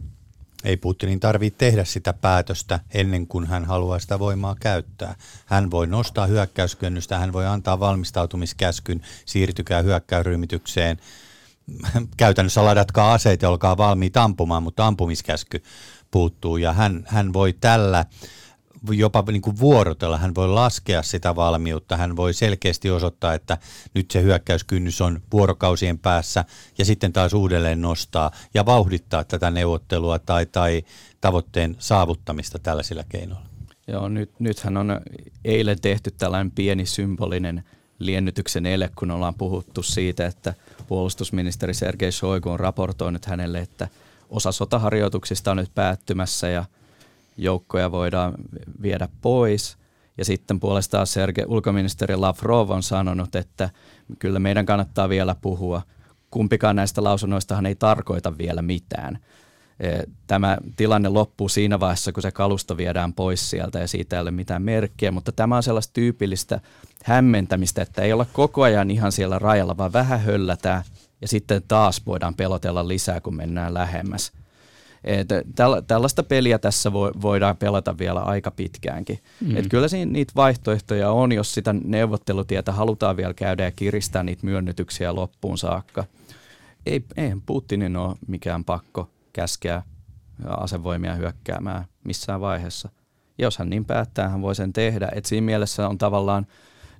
[0.63, 5.15] Ei Putinin tarvitse tehdä sitä päätöstä ennen kuin hän haluaa sitä voimaa käyttää.
[5.45, 10.97] Hän voi nostaa hyökkäyskynnystä, hän voi antaa valmistautumiskäskyn, siirtykää hyökkäyryhmitykseen.
[12.17, 15.63] Käytännössä ladatkaa aseet ja olkaa valmiit ampumaan, mutta ampumiskäsky
[16.12, 18.06] puuttuu ja hän, hän voi tällä
[18.91, 23.58] jopa niin kuin vuorotella, hän voi laskea sitä valmiutta, hän voi selkeästi osoittaa, että
[23.93, 26.46] nyt se hyökkäyskynnys on vuorokausien päässä
[26.78, 30.84] ja sitten taas uudelleen nostaa ja vauhdittaa tätä neuvottelua tai, tai
[31.22, 33.46] tavoitteen saavuttamista tällaisilla keinoilla.
[33.88, 35.02] Joo, nyt, nythän on
[35.46, 37.63] eilen tehty tällainen pieni symbolinen
[38.00, 40.54] liennytyksen ele, kun ollaan puhuttu siitä, että
[40.88, 43.88] puolustusministeri Sergei Shoigu on raportoinut hänelle, että
[44.30, 46.65] osa sotaharjoituksista on nyt päättymässä ja–
[47.38, 48.34] joukkoja voidaan
[48.82, 49.78] viedä pois.
[50.17, 53.69] Ja sitten puolestaan Serge, ulkoministeri Lavrov on sanonut, että
[54.19, 55.82] kyllä meidän kannattaa vielä puhua.
[56.32, 59.19] Kumpikaan näistä lausunnoistahan ei tarkoita vielä mitään.
[59.80, 64.22] E, tämä tilanne loppuu siinä vaiheessa, kun se kalusto viedään pois sieltä ja siitä ei
[64.22, 66.60] ole mitään merkkiä, mutta tämä on sellaista tyypillistä
[67.04, 70.84] hämmentämistä, että ei olla koko ajan ihan siellä rajalla, vaan vähän höllätään
[71.22, 74.32] ja sitten taas voidaan pelotella lisää, kun mennään lähemmäs.
[75.88, 79.20] Tällaista peliä tässä voidaan pelata vielä aika pitkäänkin.
[79.42, 79.58] Mm.
[79.58, 84.46] Et kyllä siinä niitä vaihtoehtoja on, jos sitä neuvottelutietä halutaan vielä käydä ja kiristää niitä
[84.46, 86.04] myönnytyksiä loppuun saakka.
[86.86, 89.84] Ei, eihän Putinin ole mikään pakko käskeä
[90.48, 92.89] asevoimia hyökkäämään missään vaiheessa.
[93.38, 95.10] Jos hän niin päättää, hän voi sen tehdä.
[95.16, 96.48] Et siinä mielessä on tavallaan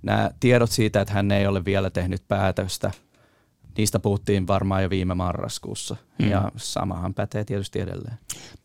[0.02, 2.92] nämä tiedot siitä, että hän ei ole vielä tehnyt päätöstä–
[3.78, 5.96] niistä puhuttiin varmaan jo viime marraskuussa.
[6.22, 6.32] Hmm.
[6.32, 8.18] Ja samahan pätee tietysti edelleen.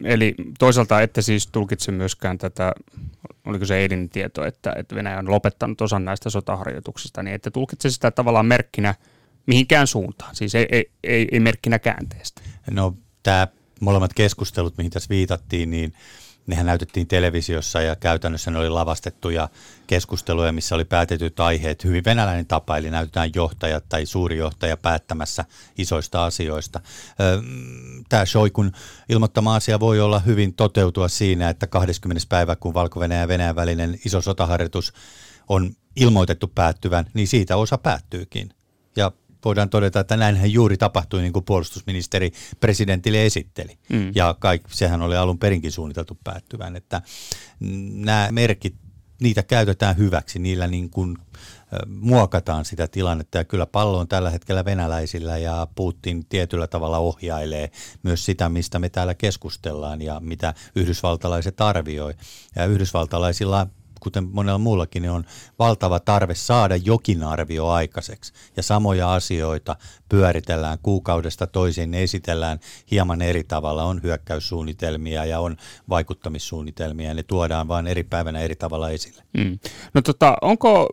[0.05, 2.73] Eli toisaalta ette siis tulkitse myöskään tätä,
[3.47, 7.91] oliko se eilinen tieto, että, että Venäjä on lopettanut osan näistä sotaharjoituksista, niin ette tulkitse
[7.91, 8.95] sitä tavallaan merkkinä
[9.47, 12.43] mihinkään suuntaan, siis ei, ei, ei, ei merkkinä käänteestä.
[12.71, 13.49] No tämä
[13.81, 15.93] molemmat keskustelut, mihin tässä viitattiin, niin
[16.49, 19.49] nehän näytettiin televisiossa ja käytännössä ne oli lavastettuja
[19.87, 21.85] keskusteluja, missä oli päätetyt aiheet.
[21.85, 25.45] Hyvin venäläinen tapa, eli näytetään johtaja tai suuri johtaja päättämässä
[25.79, 26.81] isoista asioista.
[28.09, 28.73] Tämä Shoikun
[29.09, 32.27] ilmoittama asia voi olla hyvin toteutua siinä, että 20.
[32.29, 34.93] päivä, kun valko ja Venäjän välinen iso sotaharjoitus
[35.49, 38.51] on ilmoitettu päättyvän, niin siitä osa päättyykin.
[39.45, 43.79] Voidaan todeta, että näinhän juuri tapahtui, niin kuin puolustusministeri presidentille esitteli.
[43.89, 44.13] Mm.
[44.15, 47.03] Ja kaik, sehän oli alun perinkin suunniteltu päättyvän, että
[47.93, 48.75] nämä merkit,
[49.21, 51.17] niitä käytetään hyväksi, niillä niin kuin
[51.87, 57.71] muokataan sitä tilannetta ja kyllä pallo on tällä hetkellä venäläisillä ja Putin tietyllä tavalla ohjailee
[58.03, 62.15] myös sitä, mistä me täällä keskustellaan ja mitä yhdysvaltalaiset arvioi.
[62.57, 63.67] Ja yhdysvaltalaisilla
[64.01, 65.25] kuten monella muullakin, niin on
[65.59, 68.33] valtava tarve saada jokin arvio aikaiseksi.
[68.57, 69.77] Ja samoja asioita
[70.09, 72.59] pyöritellään kuukaudesta toisiin, ne esitellään
[72.91, 73.85] hieman eri tavalla.
[73.85, 75.57] On hyökkäyssuunnitelmia ja on
[75.89, 79.23] vaikuttamissuunnitelmia, ja ne tuodaan vain eri päivänä eri tavalla esille.
[79.39, 79.59] Mm.
[79.95, 80.89] No tota, onko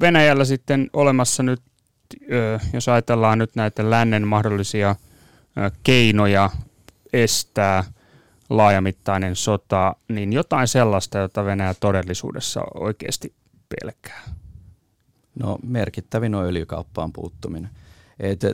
[0.00, 1.62] Venäjällä sitten olemassa nyt,
[2.72, 4.96] jos ajatellaan nyt näitä lännen mahdollisia
[5.82, 6.50] keinoja
[7.12, 7.84] estää–
[8.50, 13.34] laajamittainen sota, niin jotain sellaista, jota Venäjä todellisuudessa oikeasti
[13.80, 14.22] pelkää?
[15.38, 17.70] No merkittävin on öljykauppaan puuttuminen.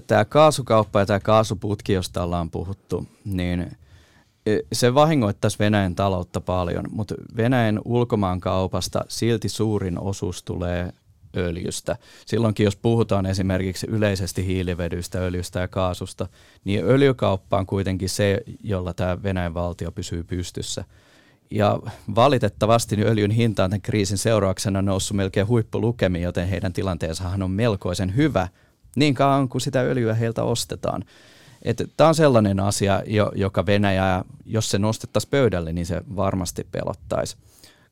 [0.06, 3.60] Tämä kaasukauppa ja tämä kaasuputki, josta ollaan puhuttu, niin
[4.46, 10.92] e, se vahingoittaisi Venäjän taloutta paljon, mutta Venäjän ulkomaankaupasta silti suurin osuus tulee
[11.36, 11.96] öljystä.
[12.26, 16.28] Silloinkin, jos puhutaan esimerkiksi yleisesti hiilivedystä, öljystä ja kaasusta,
[16.64, 20.84] niin öljykauppa on kuitenkin se, jolla tämä Venäjän valtio pysyy pystyssä.
[21.50, 21.78] Ja
[22.14, 27.50] valitettavasti niin öljyn hinta on tämän kriisin seurauksena noussut melkein huippulukemiin, joten heidän tilanteensahan on
[27.50, 28.48] melkoisen hyvä
[28.96, 31.04] niin kauan kuin sitä öljyä heiltä ostetaan.
[31.96, 33.02] Tämä on sellainen asia,
[33.34, 37.36] joka Venäjä, jos se nostettaisiin pöydälle, niin se varmasti pelottaisi.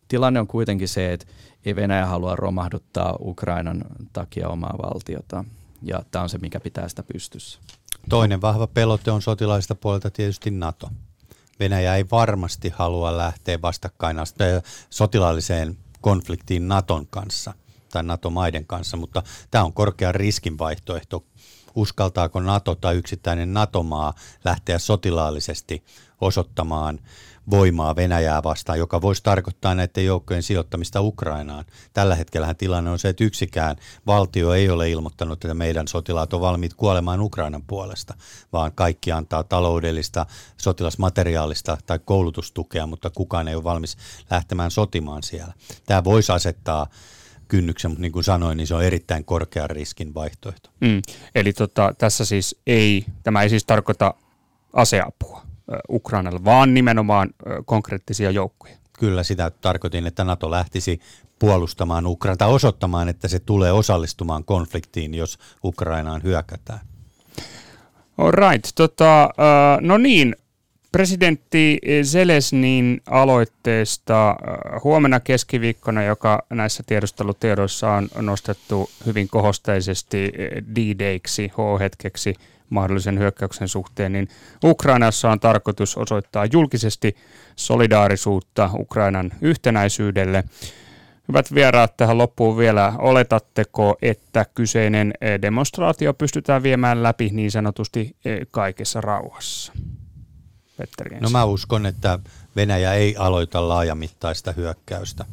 [0.09, 1.27] Tilanne on kuitenkin se, että
[1.65, 5.45] ei Venäjä halua romahduttaa Ukrainan takia omaa valtiota.
[5.83, 7.59] Ja tämä on se, mikä pitää sitä pystyssä.
[8.09, 10.91] Toinen vahva pelote on sotilaista puolelta tietysti NATO.
[11.61, 14.17] Venäjä ei varmasti halua lähteä vastakkain
[14.91, 17.55] sotilaalliseen konfliktiin Naton kanssa
[17.93, 21.25] tai NATO-maiden kanssa, mutta tämä on korkean riskin vaihtoehto.
[21.75, 25.85] Uskaltaako NATO tai yksittäinen NATO-maa lähteä sotilaallisesti
[26.21, 26.99] osoittamaan
[27.51, 31.65] voimaa Venäjää vastaan, joka voisi tarkoittaa näiden joukkojen sijoittamista Ukrainaan.
[31.93, 33.77] Tällä hetkellä tilanne on se, että yksikään
[34.07, 38.15] valtio ei ole ilmoittanut, että meidän sotilaat on valmiit kuolemaan Ukrainan puolesta,
[38.53, 40.27] vaan kaikki antaa taloudellista,
[40.57, 43.97] sotilasmateriaalista tai koulutustukea, mutta kukaan ei ole valmis
[44.31, 45.55] lähtemään sotimaan siellä.
[45.87, 46.87] Tämä voisi asettaa
[47.49, 50.71] kynnyksen, mutta niin kuin sanoin, niin se on erittäin korkean riskin vaihtoehto.
[50.81, 51.03] Mm.
[51.35, 54.15] Eli tota, tässä siis ei, tämä ei siis tarkoita
[54.73, 55.54] aseapua.
[55.91, 57.31] Ukrainalle, vaan nimenomaan
[57.65, 58.77] konkreettisia joukkoja.
[58.99, 61.01] Kyllä sitä tarkoitin, että NATO lähtisi
[61.39, 66.81] puolustamaan Ukrainaa tai osoittamaan, että se tulee osallistumaan konfliktiin, jos Ukrainaan hyökätään.
[68.19, 68.69] All right.
[68.75, 69.31] Tota,
[69.81, 70.37] no niin,
[70.93, 74.37] presidentti Zelesnin aloitteesta
[74.85, 80.33] huomenna keskiviikkona, joka näissä tiedustelutiedoissa on nostettu hyvin kohosteisesti
[80.77, 82.35] D-Dayksi, H-hetkeksi–
[82.71, 84.29] mahdollisen hyökkäyksen suhteen, niin
[84.65, 87.17] Ukrainassa on tarkoitus osoittaa julkisesti
[87.57, 90.45] solidaarisuutta Ukrainan yhtenäisyydelle.
[91.29, 92.93] Hyvät vieraat tähän loppuun vielä.
[92.99, 99.73] Oletatteko, että kyseinen eh, demonstraatio pystytään viemään läpi niin sanotusti eh, kaikessa rauhassa?
[100.77, 102.19] Petteri no mä uskon, että
[102.57, 105.25] Venäjä ei aloita laajamittaista hyökkäystä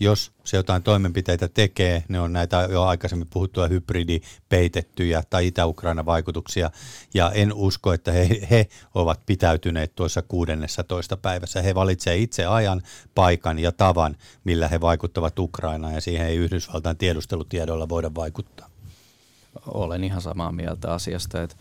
[0.00, 6.70] jos se jotain toimenpiteitä tekee, ne on näitä jo aikaisemmin puhuttuja hybridipeitettyjä tai Itä-Ukraina vaikutuksia,
[7.14, 11.62] ja en usko, että he, he ovat pitäytyneet tuossa 16 päivässä.
[11.62, 12.82] He valitsevat itse ajan,
[13.14, 18.68] paikan ja tavan, millä he vaikuttavat Ukrainaan, ja siihen ei Yhdysvaltain tiedustelutiedolla voida vaikuttaa.
[19.66, 21.56] Olen ihan samaa mieltä asiasta, että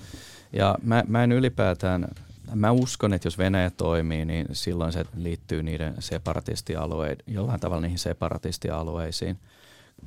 [0.53, 2.07] ja mä, mä en ylipäätään
[2.53, 7.99] Mä uskon, että jos Venäjä toimii, niin silloin se liittyy niiden separatistialueiden, jollain tavalla niihin
[7.99, 9.37] separatistialueisiin.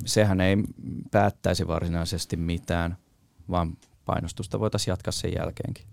[0.05, 0.57] Sehän ei
[1.11, 2.97] päättäisi varsinaisesti mitään,
[3.51, 5.85] vaan painostusta voitaisiin jatkaa sen jälkeenkin.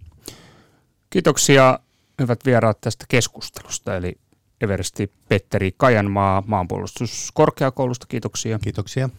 [1.09, 1.79] Kiitoksia
[2.21, 4.17] hyvät vieraat tästä keskustelusta, eli
[4.61, 8.59] Eversti Petteri Kajanmaa maanpuolustuskorkeakoulusta, kiitoksia.
[8.59, 9.09] Kiitoksia.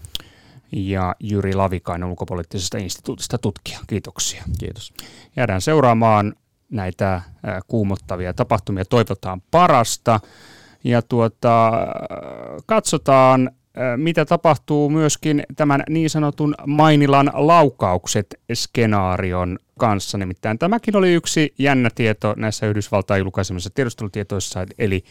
[0.72, 4.44] Ja Jyri Lavikainen ulkopoliittisesta instituutista tutkija, kiitoksia.
[4.58, 4.92] Kiitos.
[5.36, 6.34] Jäädään seuraamaan
[6.70, 7.22] näitä
[7.66, 8.84] kuumottavia tapahtumia.
[8.84, 10.20] Toivotaan parasta
[10.84, 11.72] ja tuota,
[12.66, 13.50] katsotaan,
[13.96, 20.18] mitä tapahtuu myöskin tämän niin sanotun Mainilan laukaukset skenaarion kanssa.
[20.18, 25.04] Nimittäin tämäkin oli yksi jännä tieto näissä Yhdysvaltain julkaisemissa tiedustelutietoissa, eli,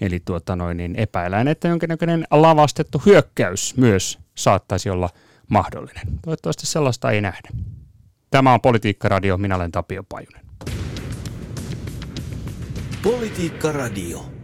[0.00, 5.10] eli tuota noin, niin epäillään, että jonkinnäköinen lavastettu hyökkäys myös saattaisi olla
[5.48, 6.06] mahdollinen.
[6.22, 7.48] Toivottavasti sellaista ei nähdä.
[8.30, 10.41] Tämä on Politiikka Radio, minä olen Tapio Pajunen.
[13.02, 14.41] Politiikka Radio.